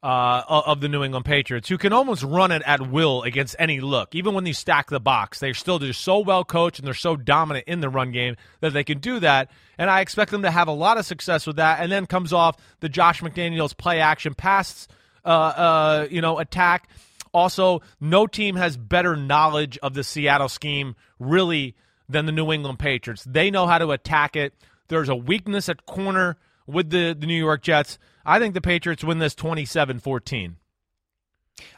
[0.04, 3.80] uh, of the New England Patriots, who can almost run it at will against any
[3.80, 4.14] look.
[4.14, 7.16] Even when they stack the box, they're still just so well coached and they're so
[7.16, 9.50] dominant in the run game that they can do that.
[9.78, 11.80] And I expect them to have a lot of success with that.
[11.80, 14.88] And then comes off the Josh McDaniels play action pass,
[15.24, 16.88] uh, uh, you know, attack
[17.36, 21.76] also, no team has better knowledge of the Seattle scheme really
[22.08, 23.26] than the New England Patriots.
[23.26, 24.54] They know how to attack it.
[24.88, 26.38] There's a weakness at corner
[26.68, 27.98] with the, the New York Jets.
[28.26, 30.58] I think the Patriots win this 27 14.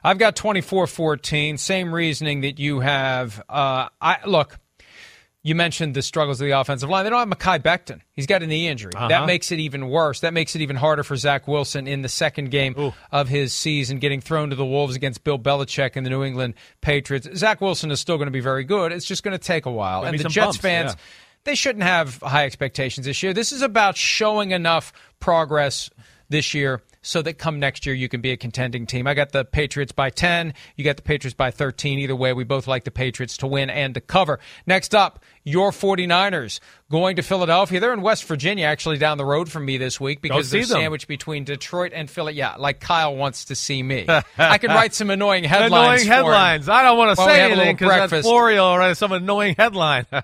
[0.03, 1.57] I've got 24 14.
[1.57, 3.43] Same reasoning that you have.
[3.49, 4.59] Uh, I Look,
[5.43, 7.05] you mentioned the struggles of the offensive line.
[7.05, 8.01] They don't have Mekhi Becton.
[8.11, 8.91] He's got a knee injury.
[8.95, 9.07] Uh-huh.
[9.07, 10.19] That makes it even worse.
[10.19, 12.93] That makes it even harder for Zach Wilson in the second game Ooh.
[13.11, 16.55] of his season, getting thrown to the Wolves against Bill Belichick and the New England
[16.81, 17.29] Patriots.
[17.35, 18.91] Zach Wilson is still going to be very good.
[18.91, 20.03] It's just going to take a while.
[20.03, 21.01] and the Jets bumps, fans, yeah.
[21.47, 23.33] They shouldn't have high expectations this year.
[23.33, 25.89] This is about showing enough progress
[26.27, 29.07] this year so that come next year you can be a contending team.
[29.07, 30.53] I got the Patriots by 10.
[30.75, 31.99] You got the Patriots by 13.
[31.99, 34.41] Either way, we both like the Patriots to win and to cover.
[34.65, 36.59] Next up, your 49ers
[36.91, 37.79] going to Philadelphia.
[37.79, 40.81] They're in West Virginia, actually down the road from me this week because they're them.
[40.81, 42.33] sandwiched between Detroit and Philly.
[42.33, 44.05] Yeah, like Kyle wants to see me.
[44.37, 46.01] I can write some annoying headlines.
[46.03, 46.69] Annoying headlines.
[46.69, 48.27] I don't want to say have a little anything because that's.
[48.27, 50.05] Florio will write some annoying headline.
[50.11, 50.23] All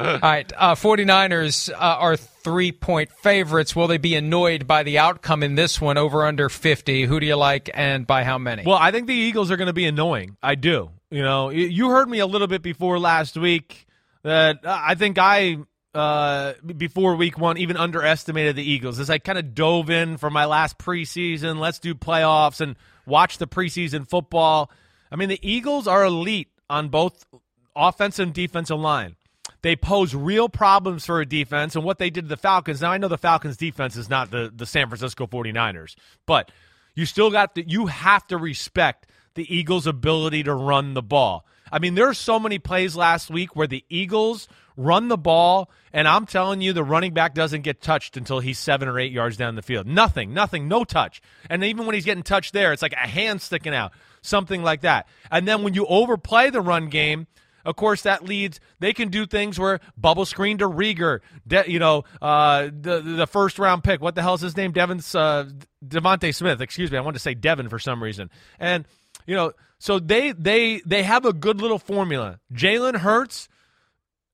[0.00, 3.76] right, uh, 49ers uh, are three point favorites.
[3.76, 7.04] Will they be annoyed by the outcome in this one over under 50?
[7.04, 8.64] Who do you like and by how many?
[8.66, 10.36] Well, I think the Eagles are going to be annoying.
[10.42, 10.90] I do.
[11.10, 13.86] You know, you heard me a little bit before last week
[14.28, 15.58] that uh, I think I
[15.94, 20.30] uh, before week one even underestimated the Eagles as I kind of dove in for
[20.30, 21.58] my last preseason.
[21.58, 24.70] Let's do playoffs and watch the preseason football.
[25.10, 27.26] I mean, the Eagles are elite on both
[27.74, 29.16] offensive and defensive line.
[29.62, 32.80] They pose real problems for a defense, and what they did to the Falcons.
[32.80, 36.52] Now, I know the Falcons' defense is not the, the San Francisco 49ers, but
[36.94, 41.44] you still got to, you have to respect the Eagles' ability to run the ball.
[41.72, 45.70] I mean, there are so many plays last week where the Eagles run the ball,
[45.92, 49.12] and I'm telling you, the running back doesn't get touched until he's seven or eight
[49.12, 49.86] yards down the field.
[49.86, 51.20] Nothing, nothing, no touch.
[51.50, 54.82] And even when he's getting touched there, it's like a hand sticking out, something like
[54.82, 55.08] that.
[55.30, 57.26] And then when you overplay the run game,
[57.64, 58.60] of course, that leads.
[58.78, 63.26] They can do things where bubble screen to Reagor, De, you know, uh, the the
[63.26, 64.00] first round pick.
[64.00, 64.72] What the hell is his name?
[64.72, 65.50] Devon's uh,
[65.86, 66.62] DeVonta Smith.
[66.62, 68.30] Excuse me, I wanted to say Devon for some reason.
[68.58, 68.86] And
[69.28, 72.40] you know, so they they they have a good little formula.
[72.52, 73.48] Jalen Hurts.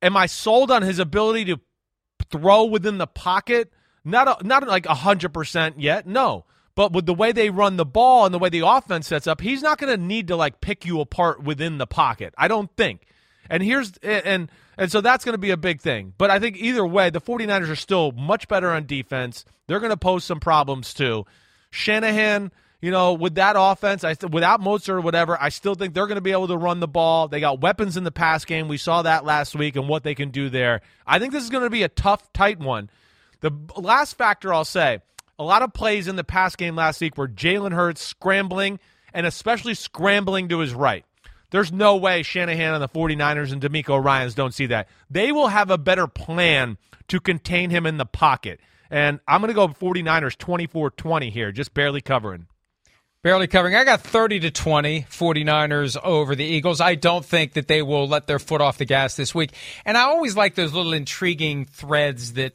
[0.00, 1.60] Am I sold on his ability to
[2.30, 3.72] throw within the pocket?
[4.04, 6.06] Not a, not like hundred percent yet.
[6.06, 6.44] No.
[6.76, 9.40] But with the way they run the ball and the way the offense sets up,
[9.40, 12.34] he's not going to need to like pick you apart within the pocket.
[12.36, 13.06] I don't think.
[13.50, 16.14] And here's and and so that's going to be a big thing.
[16.16, 19.44] But I think either way, the 49ers are still much better on defense.
[19.66, 21.24] They're going to pose some problems too.
[21.70, 22.52] Shanahan,
[22.84, 26.16] you know, with that offense, I without Mostert or whatever, I still think they're going
[26.16, 27.28] to be able to run the ball.
[27.28, 28.68] They got weapons in the pass game.
[28.68, 30.82] We saw that last week and what they can do there.
[31.06, 32.90] I think this is going to be a tough, tight one.
[33.40, 35.00] The last factor I'll say,
[35.38, 38.78] a lot of plays in the pass game last week were Jalen Hurts scrambling
[39.14, 41.06] and especially scrambling to his right.
[41.52, 44.90] There's no way Shanahan and the 49ers and DeMeco Ryans don't see that.
[45.08, 46.76] They will have a better plan
[47.08, 48.60] to contain him in the pocket.
[48.90, 52.46] And I'm going to go 49ers 24 20 here, just barely covering.
[53.24, 53.74] Barely covering.
[53.74, 56.82] I got 30 to 20 49ers over the Eagles.
[56.82, 59.52] I don't think that they will let their foot off the gas this week.
[59.86, 62.52] And I always like those little intriguing threads that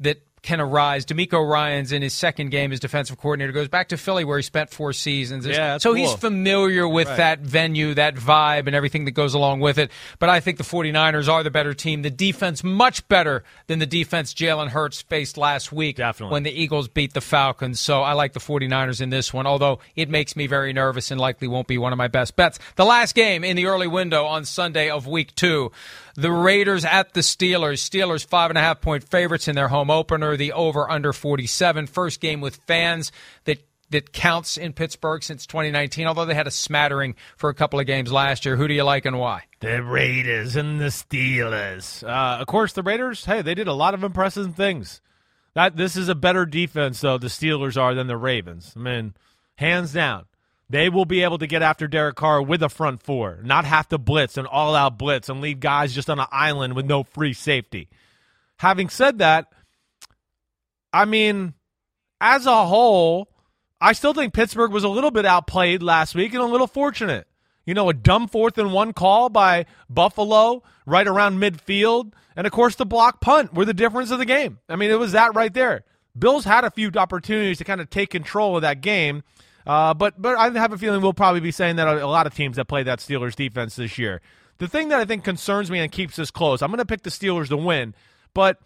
[0.00, 1.04] that can arise.
[1.04, 4.42] DeMeco Ryans in his second game as defensive coordinator goes back to Philly where he
[4.42, 5.46] spent four seasons.
[5.46, 9.78] Yeah, so he's familiar with that venue, that vibe, and everything that goes along with
[9.78, 9.90] it.
[10.18, 12.02] But I think the 49ers are the better team.
[12.02, 16.32] The defense much better than the defense Jalen Hurts faced last week Definitely.
[16.32, 17.80] when the Eagles beat the Falcons.
[17.80, 21.20] So I like the 49ers in this one, although it makes me very nervous and
[21.20, 22.58] likely won't be one of my best bets.
[22.76, 25.72] The last game in the early window on Sunday of week two.
[26.14, 27.78] The Raiders at the Steelers.
[27.78, 30.36] Steelers five and a half point favorites in their home opener.
[30.36, 31.86] The over under 47.
[31.86, 33.12] First game with fans
[33.44, 33.58] that
[33.90, 37.86] that counts in Pittsburgh since 2019, although they had a smattering for a couple of
[37.86, 38.56] games last year.
[38.56, 39.44] Who do you like and why?
[39.60, 42.04] The Raiders and the Steelers.
[42.04, 45.00] Uh, of course, the Raiders, hey, they did a lot of impressive things.
[45.54, 48.72] That This is a better defense, though, the Steelers are than the Ravens.
[48.76, 49.14] I mean,
[49.56, 50.26] hands down.
[50.70, 53.88] They will be able to get after Derek Carr with a front four, not have
[53.88, 57.02] to blitz and all out blitz and leave guys just on an island with no
[57.02, 57.88] free safety.
[58.58, 59.52] Having said that,
[60.92, 61.54] I mean,
[62.20, 63.32] as a whole,
[63.80, 67.26] I still think Pittsburgh was a little bit outplayed last week and a little fortunate.
[67.66, 72.12] You know, a dumb fourth and one call by Buffalo right around midfield.
[72.36, 74.60] And of course, the block punt were the difference of the game.
[74.68, 75.84] I mean, it was that right there.
[76.16, 79.24] Bills had a few opportunities to kind of take control of that game.
[79.66, 82.34] Uh, but but I have a feeling we'll probably be saying that a lot of
[82.34, 84.20] teams that play that Steelers defense this year.
[84.58, 87.02] The thing that I think concerns me and keeps this close, I'm going to pick
[87.02, 87.94] the Steelers to win,
[88.34, 88.58] but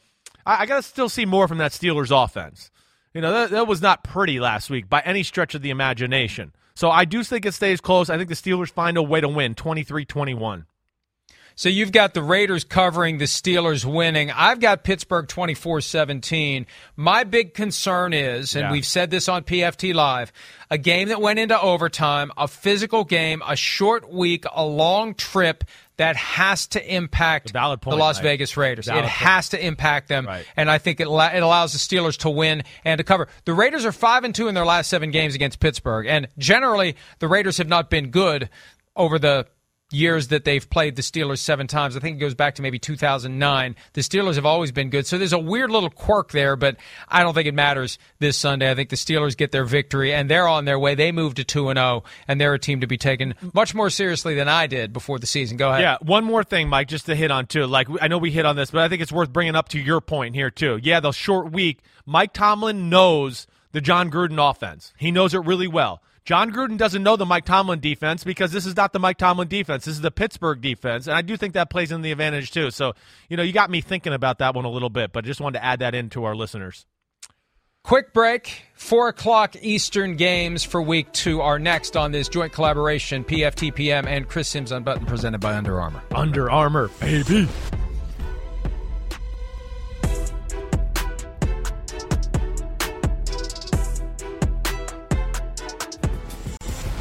[0.45, 2.71] I, I got to still see more from that Steelers offense.
[3.13, 6.53] You know, that, that was not pretty last week by any stretch of the imagination.
[6.75, 8.11] So I do think it stays close.
[8.11, 10.67] I think the Steelers find a way to win 23 21.
[11.57, 14.31] So you've got the Raiders covering, the Steelers winning.
[14.33, 16.67] I've got Pittsburgh 24 17.
[16.97, 18.73] My big concern is, and Yeah.
[18.73, 20.33] we've said this on PFT Live,
[20.71, 25.63] a game that went into overtime, a physical game, a short week, a long trip
[25.97, 28.25] that has to impact Valid point, the Las Mike.
[28.25, 28.87] Vegas Raiders.
[28.87, 29.13] Valid it point.
[29.13, 30.27] has to impact them.
[30.27, 30.45] Right.
[30.57, 33.29] And I think it, allow- it allows the Steelers to win and to cover.
[33.45, 36.07] The Raiders are 5 and 2 in their last seven games against Pittsburgh.
[36.09, 38.49] And generally, the Raiders have not been good
[38.97, 39.47] over the
[39.95, 41.97] years that they've played the Steelers seven times.
[41.97, 43.77] I think it goes back to maybe 2009.
[43.93, 45.07] The Steelers have always been good.
[45.07, 46.77] So there's a weird little quirk there, but
[47.09, 48.71] I don't think it matters this Sunday.
[48.71, 50.95] I think the Steelers get their victory and they're on their way.
[50.95, 53.91] They move to 2 and 0 and they're a team to be taken much more
[53.91, 55.57] seriously than I did before the season.
[55.57, 55.83] Go ahead.
[55.83, 57.67] Yeah, one more thing, Mike, just to hit on too.
[57.67, 59.79] Like I know we hit on this, but I think it's worth bringing up to
[59.79, 60.79] your point here too.
[60.83, 61.81] Yeah, the short week.
[62.07, 64.93] Mike Tomlin knows the Jon Gruden offense.
[64.97, 66.03] He knows it really well.
[66.25, 69.49] Jon Gruden doesn't know the Mike Tomlin defense because this is not the Mike Tomlin
[69.49, 69.85] defense.
[69.85, 72.71] This is the Pittsburgh defense, and I do think that plays in the advantage too.
[72.71, 72.95] So,
[73.29, 75.41] you know, you got me thinking about that one a little bit, but I just
[75.41, 76.87] wanted to add that into our listeners.
[77.83, 78.63] Quick break.
[78.75, 84.27] Four o'clock Eastern games for week two are next on this joint collaboration, PFTPM and
[84.27, 86.03] Chris Simms Unbuttoned, presented by Under Armour.
[86.15, 87.47] Under Armour, baby.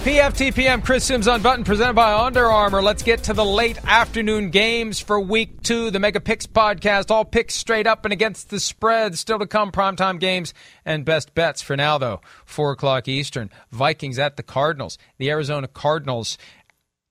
[0.04, 2.82] PFTPM, Chris Simms on Button, presented by Under Armour.
[2.82, 5.92] Let's get to the late afternoon games for week two.
[5.92, 9.18] The Mega Picks podcast, all picks straight up and against the spread.
[9.18, 12.20] Still to come, primetime games and best bets for now, though.
[12.44, 13.50] Four o'clock Eastern.
[13.72, 14.98] Vikings at the Cardinals.
[15.20, 16.38] The Arizona Cardinals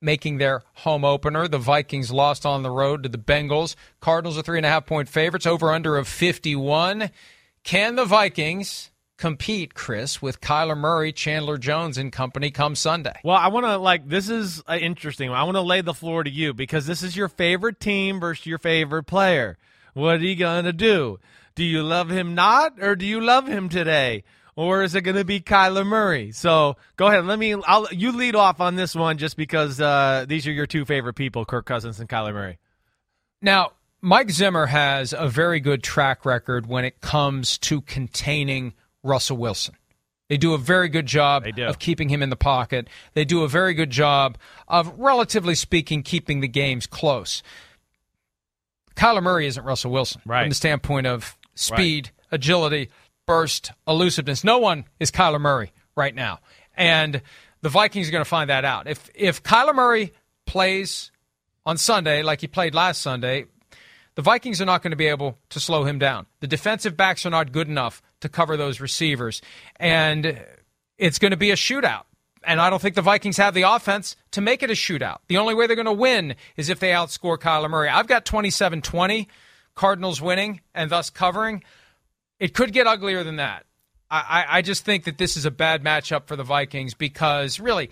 [0.02, 1.48] making their home opener.
[1.48, 3.74] The Vikings lost on the road to the Bengals.
[4.02, 7.08] Cardinals are three and a half point favorites, over under of 51.
[7.64, 8.90] Can the Vikings
[9.22, 13.20] compete, Chris, with Kyler Murray, Chandler Jones, and company come Sunday?
[13.22, 15.30] Well, I want to like this is uh, interesting.
[15.30, 18.46] I want to lay the floor to you because this is your favorite team versus
[18.46, 19.58] your favorite player.
[19.94, 21.20] What are you gonna do?
[21.54, 24.24] Do you love him not, or do you love him today?
[24.56, 26.32] Or is it going to be Kyler Murray?
[26.32, 27.24] So go ahead.
[27.24, 27.54] Let me.
[27.54, 31.14] I'll you lead off on this one, just because uh, these are your two favorite
[31.14, 32.58] people, Kirk Cousins and Kyler Murray.
[33.40, 39.36] Now, Mike Zimmer has a very good track record when it comes to containing Russell
[39.36, 39.74] Wilson.
[40.28, 42.88] They do a very good job of keeping him in the pocket.
[43.12, 47.42] They do a very good job of, relatively speaking, keeping the games close.
[48.96, 50.42] Kyler Murray isn't Russell Wilson right.
[50.42, 52.36] from the standpoint of speed, right.
[52.36, 52.88] agility,
[53.26, 54.42] burst, elusiveness.
[54.42, 56.40] No one is Kyler Murray right now.
[56.76, 57.20] And
[57.60, 58.86] the Vikings are going to find that out.
[58.86, 60.12] If if Kyler Murray
[60.46, 61.10] plays
[61.64, 63.46] on Sunday like he played last Sunday,
[64.14, 66.26] the Vikings are not going to be able to slow him down.
[66.40, 69.40] The defensive backs are not good enough to cover those receivers.
[69.76, 70.44] And
[70.98, 72.04] it's going to be a shootout.
[72.44, 75.18] And I don't think the Vikings have the offense to make it a shootout.
[75.28, 77.88] The only way they're going to win is if they outscore Kyler Murray.
[77.88, 79.28] I've got 27 20,
[79.74, 81.62] Cardinals winning and thus covering.
[82.38, 83.64] It could get uglier than that.
[84.10, 87.88] I, I, just think that this is a bad matchup for the Vikings because, really,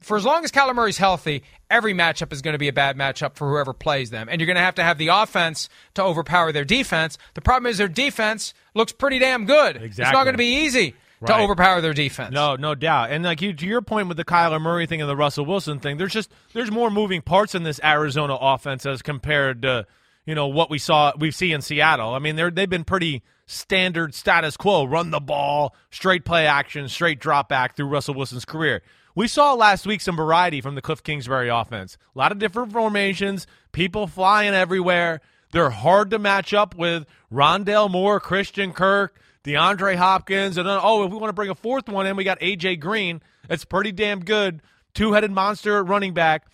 [0.00, 2.96] for as long as Kyler Murray's healthy, every matchup is going to be a bad
[2.96, 4.28] matchup for whoever plays them.
[4.30, 7.18] And you're going to have to have the offense to overpower their defense.
[7.34, 9.76] The problem is their defense looks pretty damn good.
[9.76, 10.04] Exactly.
[10.04, 11.36] It's not going to be easy right.
[11.36, 12.32] to overpower their defense.
[12.32, 13.10] No, no doubt.
[13.10, 15.80] And like you, to your point with the Kyler Murray thing and the Russell Wilson
[15.80, 19.86] thing, there's just there's more moving parts in this Arizona offense as compared to
[20.26, 22.14] you know what we saw we see in Seattle.
[22.14, 26.88] I mean, they're they've been pretty standard status quo, run the ball, straight play action,
[26.88, 28.82] straight drop back through Russell Wilson's career.
[29.18, 31.98] We saw last week some variety from the Cliff Kingsbury offense.
[32.14, 35.22] A lot of different formations, people flying everywhere.
[35.50, 41.04] They're hard to match up with Rondale Moore, Christian Kirk, DeAndre Hopkins, and then, oh,
[41.04, 43.20] if we want to bring a fourth one in, we got AJ Green.
[43.50, 44.62] It's pretty damn good.
[44.94, 46.46] Two headed monster running back.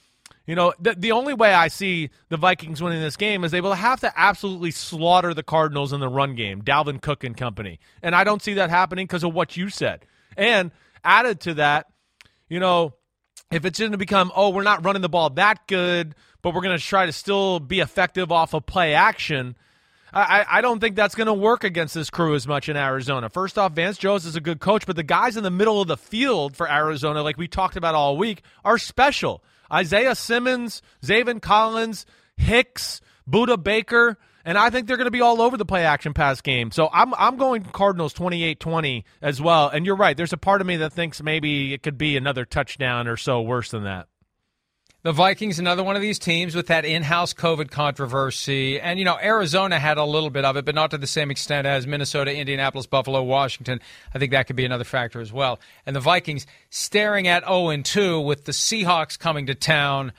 [0.47, 3.61] You know, the, the only way I see the Vikings winning this game is they
[3.61, 7.79] will have to absolutely slaughter the Cardinals in the run game, Dalvin Cook and company.
[8.03, 10.07] And I don't see that happening because of what you said.
[10.35, 10.71] And
[11.05, 11.89] added to that,
[12.49, 12.95] you know,
[13.51, 16.63] if it's going to become, oh, we're not running the ball that good, but we're
[16.63, 19.57] going to try to still be effective off of play action.
[20.13, 23.29] I, I don't think that's going to work against this crew as much in Arizona.
[23.29, 25.89] First off, Vance Joseph is a good coach, but the guys in the middle of
[25.89, 29.43] the field for Arizona, like we talked about all week, are special.
[29.73, 34.17] Isaiah Simmons, Zaven Collins, Hicks, Budda Baker.
[34.45, 36.71] And I think they're going to be all over the play action pass game.
[36.71, 39.69] So I'm I'm going Cardinals 28-20 as well.
[39.69, 40.17] And you're right.
[40.17, 43.41] There's a part of me that thinks maybe it could be another touchdown or so
[43.41, 44.09] worse than that.
[45.05, 49.19] The Vikings, another one of these teams with that in-house COVID controversy, and you know
[49.23, 52.35] Arizona had a little bit of it, but not to the same extent as Minnesota,
[52.35, 53.81] Indianapolis, Buffalo, Washington.
[54.15, 55.61] I think that could be another factor as well.
[55.85, 60.15] And the Vikings staring at 0 2 with the Seahawks coming to town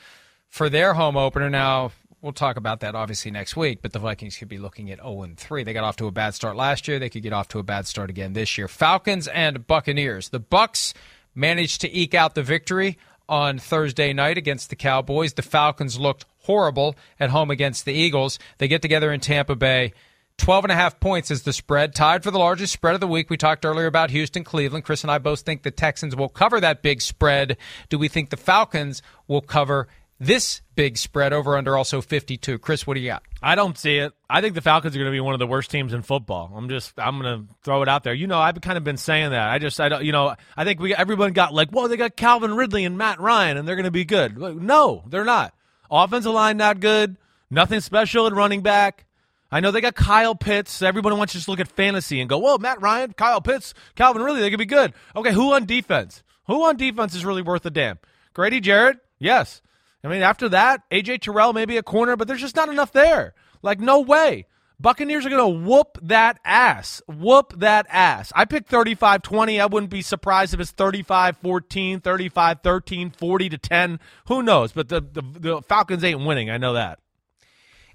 [0.49, 1.49] for their home opener.
[1.49, 4.99] Now we'll talk about that obviously next week, but the Vikings could be looking at
[4.99, 5.63] 0 3.
[5.63, 6.99] They got off to a bad start last year.
[6.99, 8.67] They could get off to a bad start again this year.
[8.67, 10.29] Falcons and Buccaneers.
[10.29, 10.93] The Bucks
[11.33, 12.97] managed to eke out the victory
[13.27, 15.33] on Thursday night against the Cowboys.
[15.33, 18.39] The Falcons looked horrible at home against the Eagles.
[18.57, 19.93] They get together in Tampa Bay.
[20.37, 23.07] 12 and a half points is the spread, tied for the largest spread of the
[23.07, 23.29] week.
[23.29, 24.83] We talked earlier about Houston, Cleveland.
[24.83, 27.57] Chris and I both think the Texans will cover that big spread.
[27.89, 29.87] Do we think the Falcons will cover
[30.19, 32.59] this big spread over under also 52.
[32.59, 33.23] Chris, what do you got?
[33.41, 34.13] I don't see it.
[34.29, 36.51] I think the Falcons are going to be one of the worst teams in football.
[36.55, 38.13] I'm just I'm going to throw it out there.
[38.13, 39.49] You know, I've kind of been saying that.
[39.49, 42.15] I just I don't you know, I think we everyone got like, "Well, they got
[42.15, 45.53] Calvin Ridley and Matt Ryan and they're going to be good." No, they're not.
[45.91, 47.17] Offensive line not good.
[47.49, 49.05] Nothing special at running back.
[49.51, 50.81] I know they got Kyle Pitts.
[50.81, 54.21] Everybody wants to just look at fantasy and go, "Well, Matt Ryan, Kyle Pitts, Calvin
[54.23, 56.23] Ridley, they could be good." Okay, who on defense?
[56.47, 57.99] Who on defense is really worth a damn?
[58.33, 58.97] Grady Jarrett?
[59.19, 59.61] Yes.
[60.05, 63.33] I mean, after that, AJ Terrell maybe a corner, but there's just not enough there.
[63.61, 64.45] Like, no way.
[64.79, 67.01] Buccaneers are going to whoop that ass.
[67.07, 68.31] Whoop that ass.
[68.35, 69.61] I picked 35 20.
[69.61, 73.99] I wouldn't be surprised if it's 35 14, 35 13, 40 to 10.
[74.27, 74.73] Who knows?
[74.73, 76.49] But the, the, the Falcons ain't winning.
[76.49, 76.99] I know that.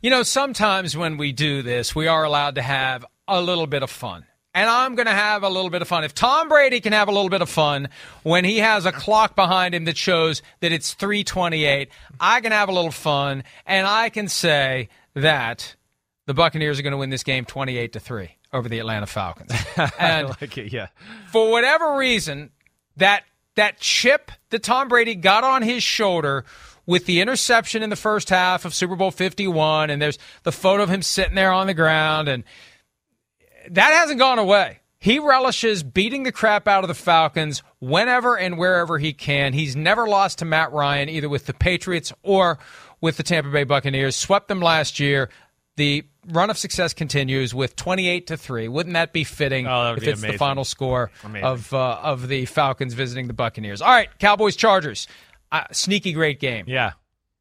[0.01, 3.83] You know, sometimes when we do this, we are allowed to have a little bit
[3.83, 4.25] of fun
[4.55, 6.05] and I'm going to have a little bit of fun.
[6.05, 7.89] If Tom Brady can have a little bit of fun
[8.23, 11.89] when he has a clock behind him that shows that it's 328,
[12.19, 15.77] I can have a little fun and I can say that
[16.27, 19.53] the Buccaneers are going to win this game 28 to 3 over the Atlanta Falcons.
[19.77, 20.89] And I like it, yeah.
[21.31, 22.51] For whatever reason,
[22.97, 23.25] that
[23.55, 26.45] that chip that Tom Brady got on his shoulder
[26.87, 30.83] with the interception in the first half of Super Bowl 51 and there's the photo
[30.83, 32.43] of him sitting there on the ground and
[33.71, 34.81] that hasn't gone away.
[34.99, 39.55] He relishes beating the crap out of the Falcons whenever and wherever he can.
[39.55, 42.59] He's never lost to Matt Ryan, either with the Patriots or
[43.01, 44.15] with the Tampa Bay Buccaneers.
[44.15, 45.31] Swept them last year.
[45.77, 48.69] The run of success continues with 28 to 3.
[48.69, 50.33] Wouldn't that be fitting oh, if be it's amazing.
[50.33, 51.47] the final score amazing.
[51.47, 53.81] of uh, of the Falcons visiting the Buccaneers?
[53.81, 55.09] All right, Cowboys Chargers.
[55.51, 56.67] Uh, sneaky great game.
[56.69, 56.93] Yeah.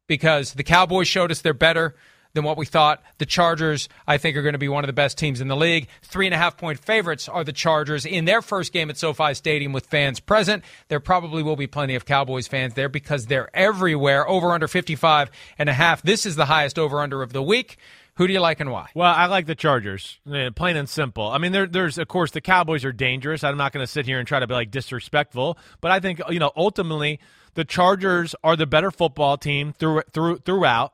[0.06, 1.94] Because the Cowboys showed us they're better
[2.32, 3.02] than what we thought.
[3.18, 5.56] The Chargers, I think, are going to be one of the best teams in the
[5.56, 5.88] league.
[6.02, 9.34] Three and a half point favorites are the Chargers in their first game at SoFi
[9.34, 10.64] Stadium with fans present.
[10.88, 14.28] There probably will be plenty of Cowboys fans there because they're everywhere.
[14.28, 16.02] Over under 55 and a half.
[16.02, 17.78] This is the highest over under of the week.
[18.20, 18.90] Who do you like and why?
[18.94, 20.18] Well, I like the Chargers,
[20.54, 21.28] plain and simple.
[21.28, 23.42] I mean, there, there's of course the Cowboys are dangerous.
[23.42, 26.20] I'm not going to sit here and try to be like disrespectful, but I think
[26.28, 27.18] you know ultimately
[27.54, 30.92] the Chargers are the better football team through, through throughout.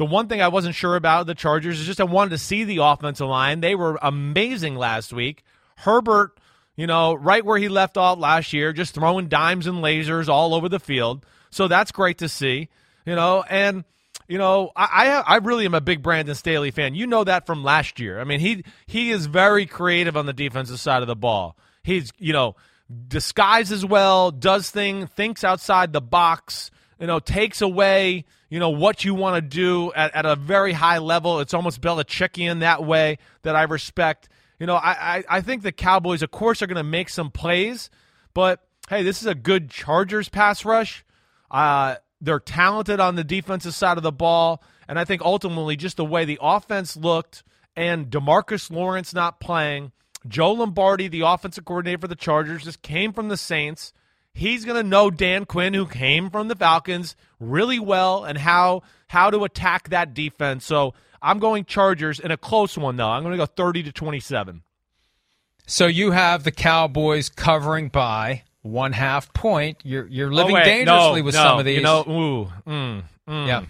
[0.00, 2.64] The one thing I wasn't sure about the Chargers is just I wanted to see
[2.64, 3.60] the offensive line.
[3.60, 5.44] They were amazing last week.
[5.76, 6.40] Herbert,
[6.74, 10.54] you know, right where he left off last year, just throwing dimes and lasers all
[10.54, 11.26] over the field.
[11.50, 12.70] So that's great to see,
[13.04, 13.84] you know, and
[14.26, 16.94] you know, I, I, really am a big Brandon Staley fan.
[16.94, 18.22] You know that from last year.
[18.22, 21.58] I mean, he he is very creative on the defensive side of the ball.
[21.82, 22.56] He's you know
[23.06, 26.70] disguises well, does thing, thinks outside the box.
[26.98, 30.72] You know, takes away you know what you want to do at, at a very
[30.72, 31.40] high level.
[31.40, 34.28] It's almost Belichickian that way that I respect.
[34.58, 37.30] You know, I, I, I think the Cowboys, of course, are going to make some
[37.30, 37.88] plays,
[38.34, 41.04] but hey, this is a good Chargers pass rush.
[41.50, 45.96] Uh, they're talented on the defensive side of the ball, and I think ultimately just
[45.96, 47.42] the way the offense looked
[47.76, 49.92] and Demarcus Lawrence not playing,
[50.28, 53.92] Joe Lombardi, the offensive coordinator for the Chargers, just came from the Saints.
[54.32, 58.82] He's going to know Dan Quinn, who came from the Falcons, really well, and how
[59.08, 60.64] how to attack that defense.
[60.64, 63.08] So I'm going Chargers in a close one, though.
[63.08, 64.62] I'm going to go 30 to 27.
[65.66, 69.78] So you have the Cowboys covering by one half point.
[69.84, 71.76] You're you're living oh, wait, dangerously no, with no, some of these.
[71.76, 73.46] You know, ooh, mm, mm.
[73.46, 73.64] yeah.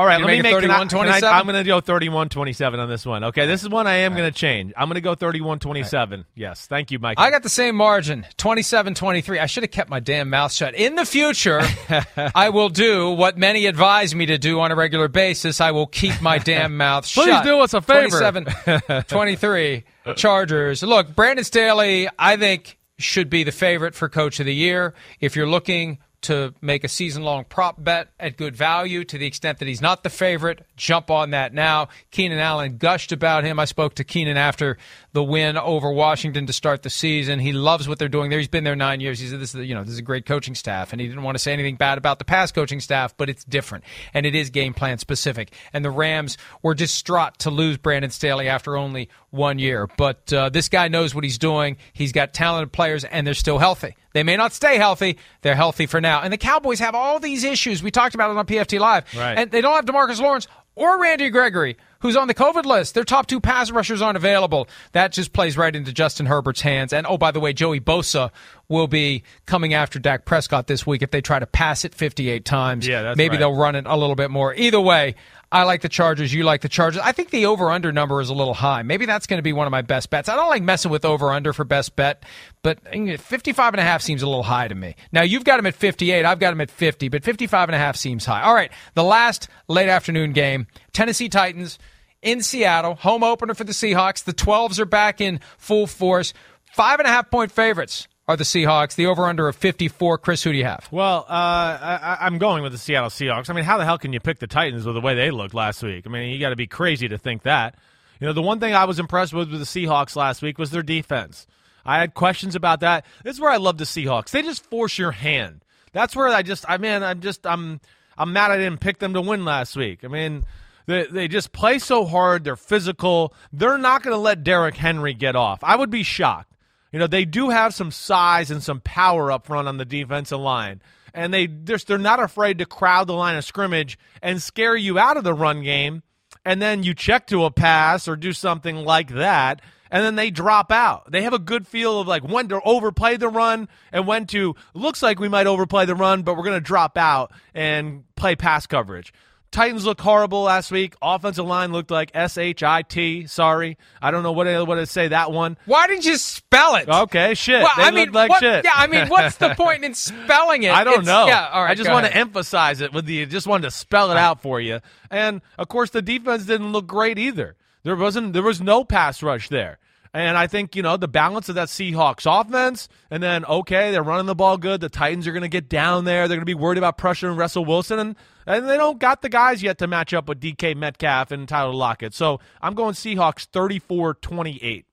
[0.00, 1.28] All right, let me make 31 27?
[1.28, 3.22] I, am going to go 31 27 on this one.
[3.22, 4.72] Okay, this is one I am going to change.
[4.74, 6.24] I'm going to go 31 27.
[6.34, 6.66] Yes.
[6.66, 7.20] Thank you, Mike.
[7.20, 9.38] I got the same margin 27 23.
[9.38, 10.74] I should have kept my damn mouth shut.
[10.74, 11.60] In the future,
[12.34, 15.60] I will do what many advise me to do on a regular basis.
[15.60, 17.44] I will keep my damn mouth Please shut.
[17.44, 18.18] do us a favor.
[18.18, 19.84] 27 23.
[20.16, 20.82] Chargers.
[20.82, 24.94] Look, Brandon Staley, I think, should be the favorite for coach of the year.
[25.20, 29.26] If you're looking to make a season long prop bet at good value to the
[29.26, 30.64] extent that he's not the favorite.
[30.76, 31.88] Jump on that now.
[32.10, 33.58] Keenan Allen gushed about him.
[33.58, 34.76] I spoke to Keenan after
[35.12, 37.38] the win over Washington to start the season.
[37.38, 38.38] He loves what they're doing there.
[38.38, 39.18] He's been there nine years.
[39.18, 41.22] He said this is you know this is a great coaching staff, and he didn't
[41.22, 43.84] want to say anything bad about the past coaching staff, but it's different
[44.14, 45.52] and it is game plan specific.
[45.72, 50.48] And the Rams were distraught to lose Brandon Staley after only one year, but uh,
[50.48, 51.76] this guy knows what he's doing.
[51.92, 53.96] He's got talented players, and they're still healthy.
[54.12, 55.18] They may not stay healthy.
[55.42, 56.22] They're healthy for now.
[56.22, 57.82] And the Cowboys have all these issues.
[57.82, 59.04] We talked about it on PFT Live.
[59.14, 59.38] Right.
[59.38, 62.94] And they don't have Demarcus Lawrence or Randy Gregory, who's on the COVID list.
[62.94, 64.68] Their top two pass rushers aren't available.
[64.92, 66.92] That just plays right into Justin Herbert's hands.
[66.92, 68.30] And oh, by the way, Joey Bosa
[68.68, 72.44] will be coming after Dak Prescott this week if they try to pass it 58
[72.44, 72.86] times.
[72.86, 73.38] Yeah, Maybe right.
[73.40, 74.54] they'll run it a little bit more.
[74.54, 75.14] Either way,
[75.52, 76.32] I like the Chargers.
[76.32, 77.02] You like the Chargers.
[77.02, 78.82] I think the over under number is a little high.
[78.82, 80.28] Maybe that's going to be one of my best bets.
[80.28, 82.24] I don't like messing with over under for best bet,
[82.62, 84.94] but 55 and a half seems a little high to me.
[85.10, 86.24] Now you've got him at 58.
[86.24, 88.42] I've got him at 50, but 55 and a half seems high.
[88.42, 88.70] All right.
[88.94, 91.80] The last late afternoon game, Tennessee Titans
[92.22, 94.22] in Seattle, home opener for the Seahawks.
[94.22, 96.32] The 12s are back in full force.
[96.72, 98.94] Five and a half point favorites are the Seahawks.
[98.94, 100.18] The over under of 54.
[100.18, 100.86] Chris, who do you have?
[100.92, 103.50] Well, uh, I, am going with the Seattle Seahawks.
[103.50, 105.52] I mean, how the hell can you pick the Titans with the way they looked
[105.52, 106.06] last week?
[106.06, 107.74] I mean, you got to be crazy to think that.
[108.20, 110.70] You know, the one thing I was impressed with with the Seahawks last week was
[110.70, 111.48] their defense.
[111.84, 113.04] I had questions about that.
[113.24, 114.30] This is where I love the Seahawks.
[114.30, 115.64] They just force your hand.
[115.92, 117.80] That's where I just, I mean, I'm just, I'm,
[118.16, 120.04] I'm mad I didn't pick them to win last week.
[120.04, 120.44] I mean,
[120.86, 122.44] they, they just play so hard.
[122.44, 123.34] They're physical.
[123.52, 125.64] They're not going to let Derrick Henry get off.
[125.64, 126.49] I would be shocked.
[126.92, 130.40] You know, they do have some size and some power up front on the defensive
[130.40, 130.82] line.
[131.14, 134.98] And they just they're not afraid to crowd the line of scrimmage and scare you
[134.98, 136.02] out of the run game.
[136.44, 139.60] And then you check to a pass or do something like that,
[139.90, 141.10] and then they drop out.
[141.10, 144.54] They have a good feel of like when to overplay the run and when to
[144.72, 148.36] looks like we might overplay the run, but we're going to drop out and play
[148.36, 149.12] pass coverage.
[149.50, 150.94] Titans looked horrible last week.
[151.02, 153.26] Offensive line looked like S H I T.
[153.26, 155.56] Sorry, I don't know what to, what to say that one.
[155.66, 156.88] Why did you spell it?
[156.88, 157.60] Okay, shit.
[157.62, 158.64] Well, they I mean, like what, shit.
[158.64, 160.70] Yeah, I mean, what's the point in spelling it?
[160.74, 161.26] I don't It's- know.
[161.26, 161.72] Yeah, all right.
[161.72, 162.14] I just want ahead.
[162.14, 163.26] to emphasize it with the.
[163.26, 164.78] Just wanted to spell it out for you.
[165.10, 167.56] And of course, the defense didn't look great either.
[167.82, 168.32] There wasn't.
[168.34, 169.78] There was no pass rush there.
[170.12, 174.02] And I think, you know, the balance of that Seahawks offense, and then, okay, they're
[174.02, 174.80] running the ball good.
[174.80, 176.26] The Titans are going to get down there.
[176.26, 178.00] They're going to be worried about pressuring Russell Wilson.
[178.00, 181.48] And, and they don't got the guys yet to match up with DK Metcalf and
[181.48, 182.12] Tyler Lockett.
[182.12, 184.86] So I'm going Seahawks 34 28.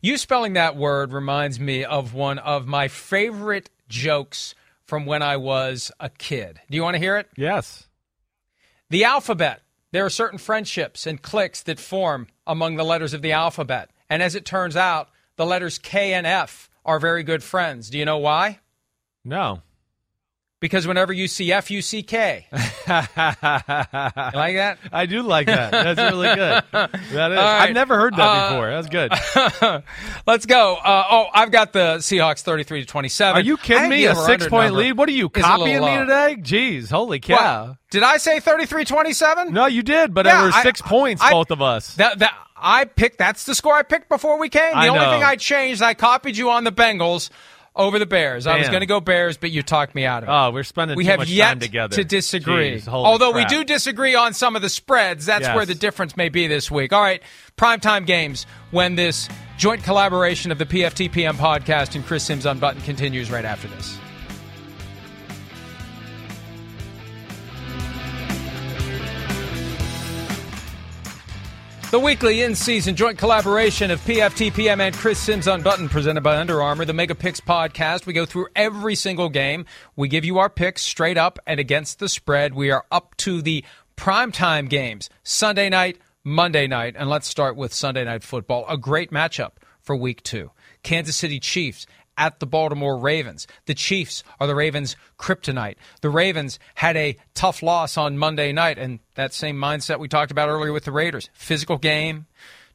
[0.00, 5.36] You spelling that word reminds me of one of my favorite jokes from when I
[5.36, 6.60] was a kid.
[6.68, 7.28] Do you want to hear it?
[7.36, 7.88] Yes.
[8.90, 9.62] The alphabet.
[9.92, 13.90] There are certain friendships and cliques that form among the letters of the alphabet.
[14.08, 17.90] And as it turns out, the letters K and F are very good friends.
[17.90, 18.60] Do you know why?
[19.24, 19.62] No.
[20.62, 22.46] Because whenever you see F, you see K.
[22.52, 22.54] You
[22.94, 24.78] like that?
[24.92, 25.72] I do like that.
[25.72, 26.62] That's really good.
[26.72, 27.36] That is.
[27.36, 27.62] right.
[27.68, 28.70] I've never heard that Uh, before.
[28.70, 29.82] That's good.
[30.26, 30.76] Let's go.
[30.76, 33.36] Uh, oh, I've got the Seahawks 33 to 27.
[33.36, 34.04] Are you kidding me?
[34.06, 34.92] A six point lead?
[34.96, 36.36] What are you is a little copying me today?
[36.40, 37.66] Jeez, holy cow.
[37.66, 37.76] What?
[37.90, 39.52] Did I say 33 27?
[39.52, 41.96] No, you did, but Yeah, it was I- six points, I- both of us.
[41.96, 43.18] That, that I picked.
[43.18, 44.70] That's the score I picked before we came.
[44.70, 47.30] The I only thing I changed, I copied you on the Bengals
[47.74, 48.46] over the Bears.
[48.46, 50.32] I was going to go Bears, but you talked me out of it.
[50.32, 51.96] Oh, we're spending we too have much yet time together.
[51.96, 52.80] to disagree.
[52.80, 53.50] Jeez, Although crap.
[53.50, 55.56] we do disagree on some of the spreads, that's Yes.
[55.56, 56.92] where the difference may be this week.
[56.92, 57.22] All right,
[57.56, 63.30] primetime games when this joint collaboration of the PFTPM podcast and Chris Simms Unbuttoned continues
[63.30, 63.96] right after this.
[71.92, 76.62] The weekly in season joint collaboration of PFTPM and Chris Simms Unbuttoned, presented by Under
[76.62, 78.06] Armour, the Mega Picks podcast.
[78.06, 79.66] We go through every single game.
[79.94, 82.54] We give you our picks straight up and against the spread.
[82.54, 83.62] We are up to the
[83.94, 86.94] primetime games Sunday night, Monday night.
[86.96, 88.64] And let's start with Sunday night football.
[88.70, 90.50] A great matchup for week two.
[90.82, 91.86] Kansas City Chiefs
[92.16, 93.46] at the Baltimore Ravens.
[93.66, 95.76] The Chiefs are the Ravens' kryptonite.
[96.00, 100.30] The Ravens had a tough loss on Monday night, and that same mindset we talked
[100.30, 101.30] about earlier with the Raiders.
[101.34, 102.26] Physical game,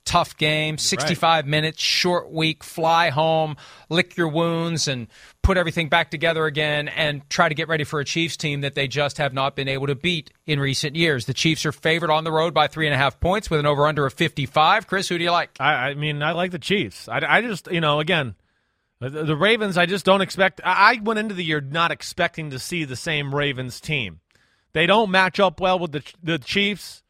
[0.08, 3.58] tough game, 65 minutes, short week, fly home,
[3.90, 5.08] lick your wounds, and
[5.44, 8.74] put everything back together again and try to get ready for a Chiefs team that
[8.74, 11.26] they just have not been able to beat in recent years.
[11.26, 13.66] The Chiefs are favored on the road by three and a half points with an
[13.66, 14.88] over under of 55.
[14.88, 15.50] Chris, who do you like?
[15.60, 17.10] I, I mean, I like the Chiefs.
[17.10, 18.36] I, I just, you know, again,
[19.02, 20.62] Uh, the, the Ravens, I just don't expect.
[20.64, 24.20] I I went into the year not expecting to see the same Ravens team.
[24.74, 27.04] They don't match up well with the the Chiefs.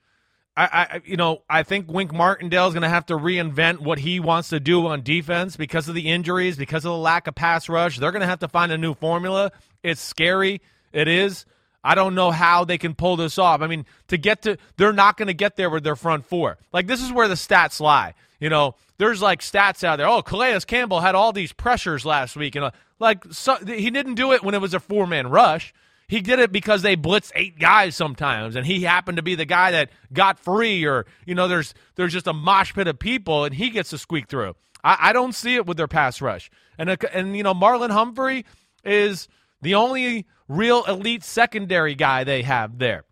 [0.55, 3.99] I, I you know, I think Wink Martindale is going to have to reinvent what
[3.99, 7.35] he wants to do on defense because of the injuries, because of the lack of
[7.35, 7.99] pass rush.
[7.99, 9.51] They're going to have to find a new formula.
[9.83, 10.61] It's scary.
[10.91, 11.45] It is.
[11.83, 13.61] I don't know how they can pull this off.
[13.61, 16.57] I mean, to get to, they're not going to get there with their front four.
[16.73, 18.15] Like, this is where the stats lie.
[18.39, 20.07] You know, there's like stats out there.
[20.07, 22.55] Oh, Calais Campbell had all these pressures last week.
[22.55, 25.73] And uh, like, so, he didn't do it when it was a four man rush.
[26.07, 29.43] He did it because they blitz eight guys sometimes, and he happened to be the
[29.43, 33.43] guy that got free, or you know, there's there's just a mosh pit of people,
[33.43, 34.55] and he gets to squeak through.
[34.85, 37.89] I, I don't see it with their pass rush, and uh, and you know, Marlon
[37.89, 38.45] Humphrey
[38.85, 39.27] is
[39.61, 43.03] the only real elite secondary guy they have there.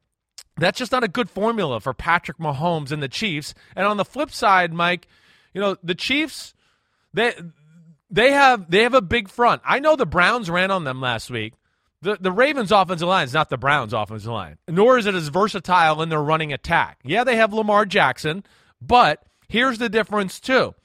[0.57, 3.53] That's just not a good formula for Patrick Mahomes and the Chiefs.
[3.75, 5.07] And on the flip side, Mike,
[5.53, 6.53] you know, the Chiefs
[7.13, 7.33] they
[8.09, 9.61] they have they have a big front.
[9.65, 11.53] I know the Browns ran on them last week.
[12.01, 15.29] The, the Ravens' offensive line is not the Browns' offensive line, nor is it as
[15.29, 16.99] versatile in their running attack.
[17.03, 18.43] Yeah, they have Lamar Jackson,
[18.79, 20.75] but here's the difference, too.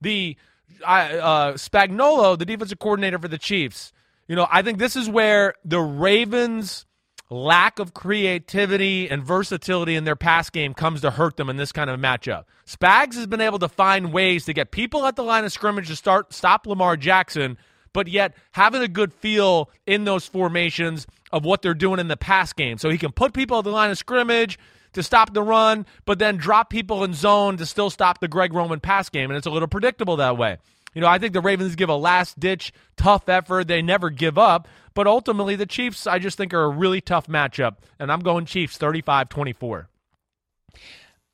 [0.00, 0.36] The
[0.84, 3.92] uh, Spagnuolo, the defensive coordinator for the Chiefs,
[4.26, 6.84] you know, I think this is where the Ravens'
[7.28, 11.72] lack of creativity and versatility in their pass game comes to hurt them in this
[11.72, 12.44] kind of matchup.
[12.66, 15.88] Spags has been able to find ways to get people at the line of scrimmage
[15.88, 17.56] to start stop Lamar Jackson
[17.96, 22.16] but yet having a good feel in those formations of what they're doing in the
[22.16, 22.76] pass game.
[22.76, 24.58] So he can put people at the line of scrimmage
[24.92, 28.52] to stop the run, but then drop people in zone to still stop the Greg
[28.52, 29.30] Roman pass game.
[29.30, 30.58] And it's a little predictable that way.
[30.92, 33.66] You know, I think the Ravens give a last ditch, tough effort.
[33.66, 34.68] They never give up.
[34.96, 37.76] But ultimately, the Chiefs, I just think, are a really tough matchup.
[38.00, 39.90] And I'm going Chiefs 35 24.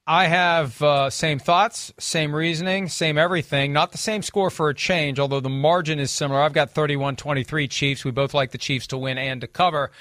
[0.05, 3.73] I have uh, same thoughts, same reasoning, same everything.
[3.73, 6.41] Not the same score for a change, although the margin is similar.
[6.41, 8.05] I've got 31 23 Chiefs.
[8.05, 9.93] We both like the Chiefs to win and to cover.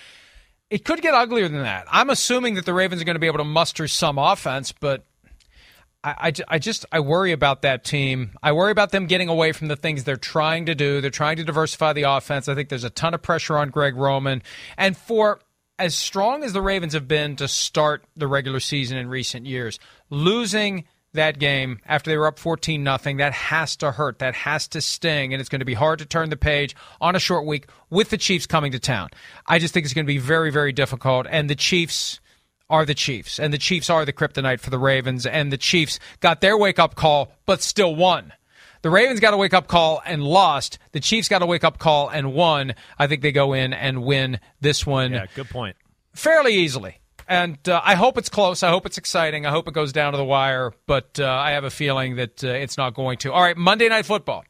[0.72, 1.86] It could get uglier than that.
[1.91, 5.05] I'm assuming that the Ravens are going to be able to muster some offense, but
[6.04, 8.32] I, I, I, just I worry about that team.
[8.41, 11.02] I worry about them getting away from the things they're trying to do.
[11.02, 12.47] They're trying to diversify the offense.
[12.47, 14.41] I think there's a ton of pressure on Greg Roman,
[14.78, 15.39] and for
[15.78, 19.80] as strong as the Ravens have been to start the regular season in recent years,
[20.10, 24.68] losing that game after they were up 14 nothing that has to hurt that has
[24.70, 27.45] to sting and it's going to be hard to turn the page on a short
[27.45, 29.10] week with the Chiefs coming to town.
[29.45, 32.22] I just think it's going to be very very difficult and the Chiefs
[32.72, 36.00] are the Chiefs and the Chiefs are the kryptonite for the Ravens and the Chiefs
[36.22, 38.34] got their wake up call but still won.
[38.82, 40.80] The Ravens got a wake up call and lost.
[40.92, 42.74] The Chiefs got a wake up call and won.
[42.98, 45.12] I think they go in and win this one.
[45.12, 45.76] Yeah, good point.
[46.14, 46.98] Fairly easily.
[47.28, 48.64] And uh, I hope it's close.
[48.64, 49.46] I hope it's exciting.
[49.46, 50.74] I hope it goes down to the wire.
[50.88, 53.32] But uh, I have a feeling that uh, it's not going to.
[53.32, 54.44] All right, Monday Night Football.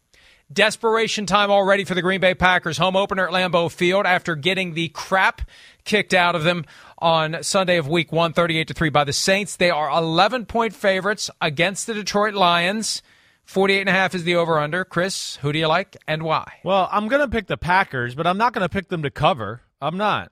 [0.52, 2.78] Desperation time already for the Green Bay Packers.
[2.78, 5.42] Home opener at Lambeau Field after getting the crap
[5.86, 6.66] kicked out of them
[6.98, 9.56] on Sunday of week one, 38 to 3 by the Saints.
[9.56, 13.02] They are 11 point favorites against the Detroit Lions.
[13.46, 14.84] 48 and a half is the over under.
[14.84, 16.60] Chris, who do you like and why?
[16.64, 19.12] Well, I'm going to pick the Packers, but I'm not going to pick them to
[19.12, 19.62] cover.
[19.82, 20.32] I'm not.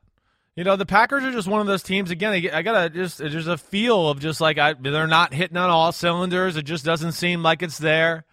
[0.55, 2.11] You know, the Packers are just one of those teams.
[2.11, 5.70] Again, I gotta just there's a feel of just like I, they're not hitting on
[5.70, 6.57] all cylinders.
[6.57, 8.26] It just doesn't seem like it's there.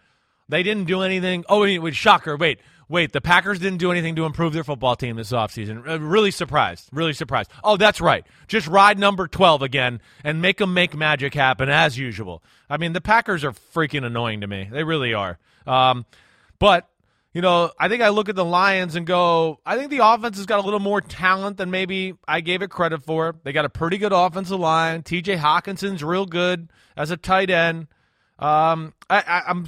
[0.49, 1.43] They didn't do anything.
[1.49, 2.37] Oh, wait, shocker!
[2.37, 3.11] Wait, wait.
[3.11, 5.87] The Packers didn't do anything to improve their football team this offseason.
[5.87, 6.89] Uh, really surprised.
[6.91, 7.51] Really surprised.
[7.63, 8.25] Oh, that's right.
[8.47, 12.41] Just ride number twelve again and make them make magic happen as usual.
[12.69, 14.69] I mean, the Packers are freaking annoying to me.
[14.71, 15.37] They really are.
[15.65, 16.05] Um,
[16.59, 16.87] but
[17.33, 20.37] you know, I think I look at the Lions and go, I think the offense
[20.37, 23.35] has got a little more talent than maybe I gave it credit for.
[23.43, 25.03] They got a pretty good offensive line.
[25.03, 25.35] T.J.
[25.35, 27.89] Hockenson's real good as a tight end.
[28.39, 29.67] Um, I, I, I'm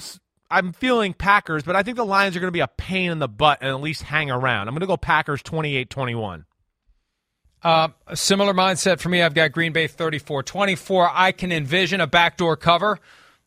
[0.51, 3.19] I'm feeling Packers, but I think the Lions are going to be a pain in
[3.19, 4.67] the butt and at least hang around.
[4.67, 6.45] I'm going to go Packers 28-21.
[7.61, 9.21] Uh, a similar mindset for me.
[9.21, 11.11] I've got Green Bay 34-24.
[11.13, 12.99] I can envision a backdoor cover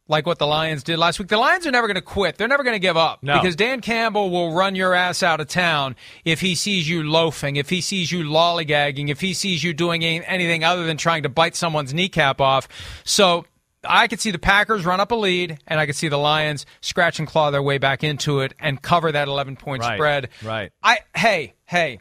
[0.09, 1.29] like what the Lions did last week.
[1.29, 2.37] The Lions are never going to quit.
[2.37, 3.41] They're never going to give up no.
[3.41, 7.57] because Dan Campbell will run your ass out of town if he sees you loafing,
[7.57, 11.29] if he sees you lollygagging, if he sees you doing anything other than trying to
[11.29, 12.69] bite someone's kneecap off.
[13.05, 13.47] So
[13.85, 16.67] I could see the Packers run up a lead, and I could see the Lions
[16.81, 20.29] scratch and claw their way back into it and cover that 11 point right, spread.
[20.43, 20.73] Right.
[20.83, 21.99] I hey hey.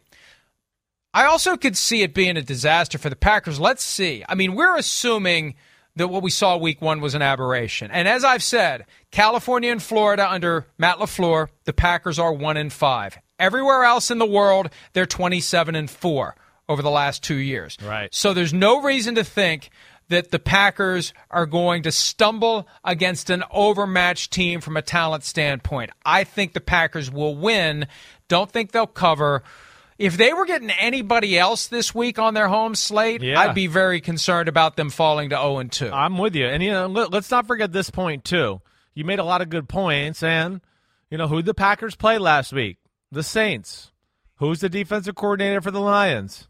[1.14, 3.60] I also could see it being a disaster for the Packers.
[3.60, 4.24] Let's see.
[4.30, 5.56] I mean, we're assuming
[5.98, 7.92] that what we saw week one was an aberration.
[7.92, 12.72] And as I've said, California and Florida under Matt LaFleur, the Packers are one and
[12.72, 13.18] five.
[13.38, 16.36] Everywhere else in the world, they're 27 and four
[16.70, 17.78] over the last two years.
[17.84, 18.14] Right.
[18.14, 19.70] So there's no reason to think
[20.12, 25.92] that the Packers are going to stumble against an overmatched team from a talent standpoint.
[26.06, 27.88] I think the Packers will win.
[28.28, 29.44] Don't think they'll cover.
[29.98, 33.40] If they were getting anybody else this week on their home slate, yeah.
[33.40, 35.92] I'd be very concerned about them falling to 0 and 2.
[35.92, 36.46] I'm with you.
[36.46, 38.62] And you know, let, us not forget this point too.
[38.94, 40.62] You made a lot of good points and
[41.10, 42.78] you know who the Packers played last week?
[43.12, 43.92] The Saints.
[44.38, 46.48] Who's the defensive coordinator for the Lions?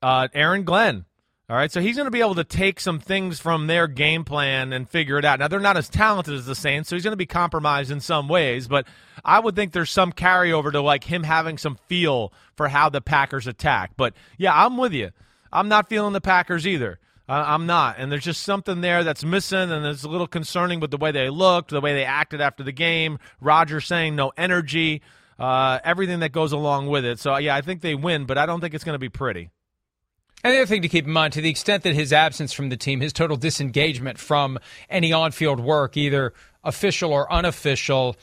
[0.00, 1.06] Uh, Aaron Glenn.
[1.50, 4.24] All right, so he's going to be able to take some things from their game
[4.24, 5.40] plan and figure it out.
[5.40, 8.00] Now, they're not as talented as the Saints, so he's going to be compromised in
[8.00, 8.86] some ways, but
[9.22, 13.02] I would think there's some carryover to like him having some feel for how the
[13.02, 13.90] Packers attack.
[13.94, 15.10] But yeah, I'm with you.
[15.52, 16.98] I'm not feeling the Packers either.
[17.28, 17.96] Uh, I'm not.
[17.98, 21.12] And there's just something there that's missing, and it's a little concerning with the way
[21.12, 23.18] they looked, the way they acted after the game.
[23.42, 25.02] Rodgers saying no energy,
[25.38, 27.18] uh, everything that goes along with it.
[27.18, 29.50] So, yeah, I think they win, but I don't think it's going to be pretty.
[30.44, 32.68] And the other thing to keep in mind, to the extent that his absence from
[32.68, 34.58] the team, his total disengagement from
[34.90, 38.14] any on field work, either official or unofficial,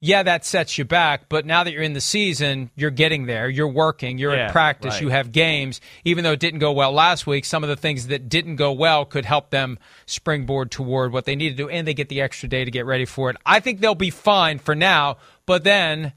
[0.00, 1.28] yeah, that sets you back.
[1.28, 3.48] But now that you're in the season, you're getting there.
[3.48, 4.18] You're working.
[4.18, 4.94] You're Yeah, in practice.
[4.94, 5.02] right.
[5.02, 5.80] You have games.
[6.04, 8.72] Even though it didn't go well last week, some of the things that didn't go
[8.72, 12.20] well could help them springboard toward what they need to do, and they get the
[12.20, 13.36] extra day to get ready for it.
[13.46, 16.12] I think they'll be fine for now, but then.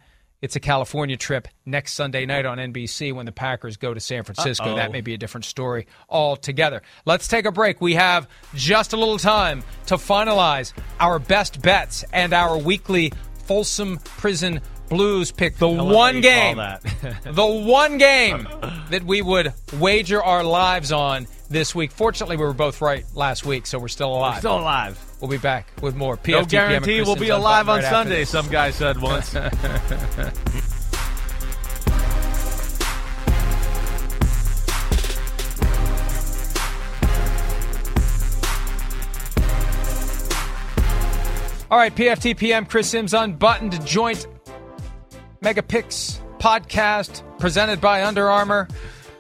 [0.45, 4.23] It's a California trip next Sunday night on NBC when the Packers go to San
[4.23, 4.65] Francisco.
[4.65, 4.75] Uh-oh.
[4.75, 6.83] That may be a different story altogether.
[7.03, 7.81] Let's take a break.
[7.81, 13.11] We have just a little time to finalize our best bets and our weekly
[13.45, 15.57] Folsom Prison Blues pick.
[15.57, 16.57] The one game,
[17.23, 18.47] the one game
[18.91, 21.91] that we would wager our lives on this week.
[21.91, 24.39] Fortunately, we were both right last week, so we're still alive.
[24.39, 24.99] Still alive.
[25.21, 26.17] we'll be back with more.
[26.17, 29.35] PFT No guarantee we'll be alive on right Sunday, some guy said once.
[41.71, 44.27] All right, PFT PM, Chris Simms Unbuttoned, joint
[45.41, 48.67] Megapix podcast presented by Under Armour.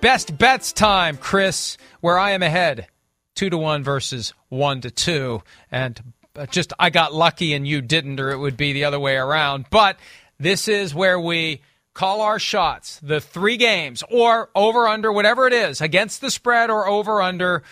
[0.05, 2.85] Best bets time, Chris, where I am ahead,
[3.33, 5.41] two to one versus one to two,
[5.71, 5.99] and
[6.35, 9.15] uh, just I got lucky and you didn't, or it would be the other way
[9.15, 9.65] around.
[9.71, 9.97] But
[10.39, 11.63] this is where we
[11.95, 16.69] call our shots, the three games or over under, whatever it is, against the spread
[16.69, 17.63] or over under.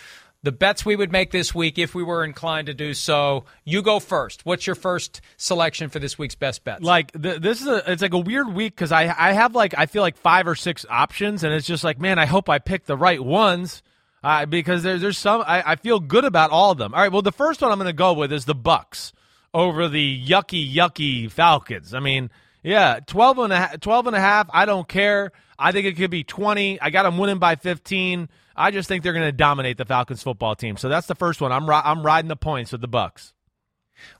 [0.44, 3.44] The bets we would make this week if we were inclined to do so.
[3.64, 4.44] You go first.
[4.44, 6.82] What's your first selection for this week's best bets?
[6.82, 9.74] like th- this is a it's like a weird week because I I have like
[9.76, 12.58] I feel like five or six options and it's just like man I hope I
[12.58, 13.82] pick the right ones
[14.22, 16.92] uh, because there's there's some I, I feel good about all of them.
[16.92, 19.14] All right, well the first one I'm going to go with is the Bucks
[19.54, 21.94] over the yucky yucky Falcons.
[21.94, 22.28] I mean,
[22.62, 25.32] yeah, 12 and a half, 12 and a half, I don't care.
[25.58, 26.80] I think it could be 20.
[26.80, 28.28] I got them winning by 15.
[28.56, 30.76] I just think they're going to dominate the Falcons football team.
[30.76, 31.52] So that's the first one.
[31.52, 33.34] I'm ri- I'm riding the points with the Bucks.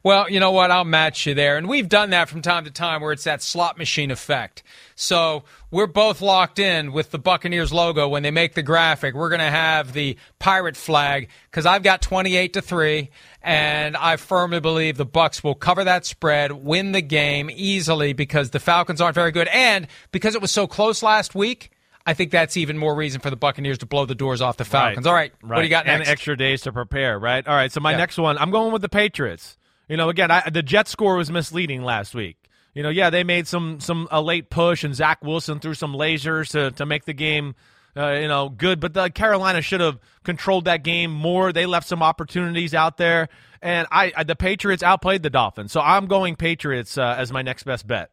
[0.03, 0.70] Well, you know what?
[0.70, 1.57] I'll match you there.
[1.57, 4.62] And we've done that from time to time where it's that slot machine effect.
[4.95, 9.14] So we're both locked in with the Buccaneers logo when they make the graphic.
[9.14, 13.11] We're going to have the pirate flag because I've got 28 to 3
[13.43, 18.51] and I firmly believe the Bucks will cover that spread, win the game easily because
[18.51, 21.70] the Falcons aren't very good and because it was so close last week.
[22.07, 24.64] I think that's even more reason for the Buccaneers to blow the doors off the
[24.64, 25.07] Falcons.
[25.07, 27.46] All right, right, what do you got and extra days to prepare, right?
[27.46, 27.96] All right, so my Yeah.
[27.98, 29.57] next one, I'm going with the Patriots.
[29.88, 32.36] You know, again, I, the Jet score was misleading last week.
[32.74, 35.94] You know, yeah, they made some some a late push, and Zach Wilson threw some
[35.94, 37.55] lasers to to make the game,
[37.96, 38.80] uh, you know, good.
[38.80, 41.52] But the Carolina should have controlled that game more.
[41.52, 43.28] They left some opportunities out there,
[43.62, 47.42] and I, I the Patriots outplayed the Dolphins, so I'm going Patriots uh, as my
[47.42, 48.11] next best bet.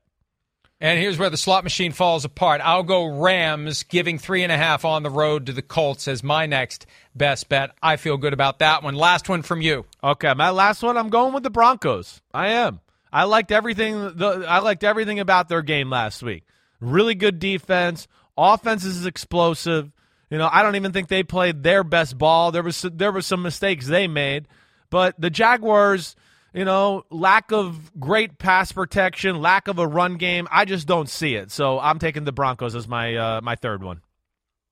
[0.82, 2.60] And here's where the slot machine falls apart.
[2.64, 6.24] I'll go Rams, giving three and a half on the road to the Colts as
[6.24, 7.70] my next best bet.
[7.84, 8.96] I feel good about that one.
[8.96, 9.86] Last one from you.
[10.04, 10.98] Okay, my last one.
[10.98, 12.20] I'm going with the Broncos.
[12.34, 12.80] I am.
[13.14, 14.18] I liked everything.
[14.18, 16.46] The, I liked everything about their game last week.
[16.80, 18.08] Really good defense.
[18.36, 19.92] Offense is explosive.
[20.32, 22.52] You know, I don't even think they played their best ball.
[22.52, 24.48] There was there was some mistakes they made,
[24.90, 26.16] but the Jaguars.
[26.54, 30.48] You know, lack of great pass protection, lack of a run game.
[30.52, 31.50] I just don't see it.
[31.50, 34.02] So I'm taking the Broncos as my uh, my third one.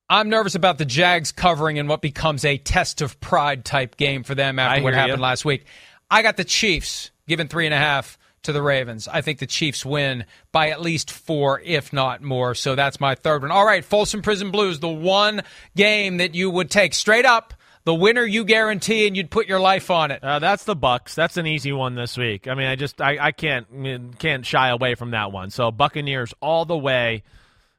[0.09, 4.23] I'm nervous about the Jags covering in what becomes a test of pride type game
[4.23, 5.23] for them after what happened ya.
[5.23, 5.65] last week.
[6.09, 9.07] I got the Chiefs giving three and a half to the Ravens.
[9.07, 12.55] I think the Chiefs win by at least four, if not more.
[12.55, 13.51] So that's my third one.
[13.51, 15.43] All right, Folsom Prison Blues, the one
[15.75, 17.53] game that you would take straight up,
[17.85, 20.23] the winner you guarantee, and you'd put your life on it.
[20.23, 21.15] Uh, that's the Bucks.
[21.15, 22.47] That's an easy one this week.
[22.47, 25.49] I mean, I just I, I can't can't shy away from that one.
[25.49, 27.23] So Buccaneers all the way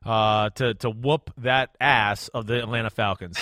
[0.05, 3.39] uh, to to whoop that ass of the Atlanta Falcons.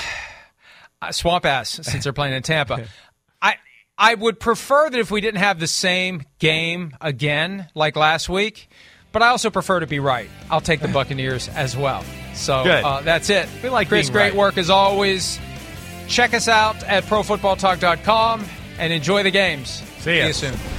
[1.02, 2.86] uh, swamp ass since they're playing in Tampa.
[3.42, 3.56] I
[3.96, 8.68] I would prefer that if we didn't have the same game again like last week,
[9.12, 10.28] but I also prefer to be right.
[10.50, 12.04] I'll take the Buccaneers as well.
[12.34, 13.48] So Uh, that's it.
[13.62, 14.10] We like Chris.
[14.10, 14.34] Great right.
[14.34, 15.38] work as always.
[16.08, 18.44] Check us out at ProFootballTalk.com
[18.78, 19.82] and enjoy the games.
[19.98, 20.20] See.
[20.20, 20.77] See you soon.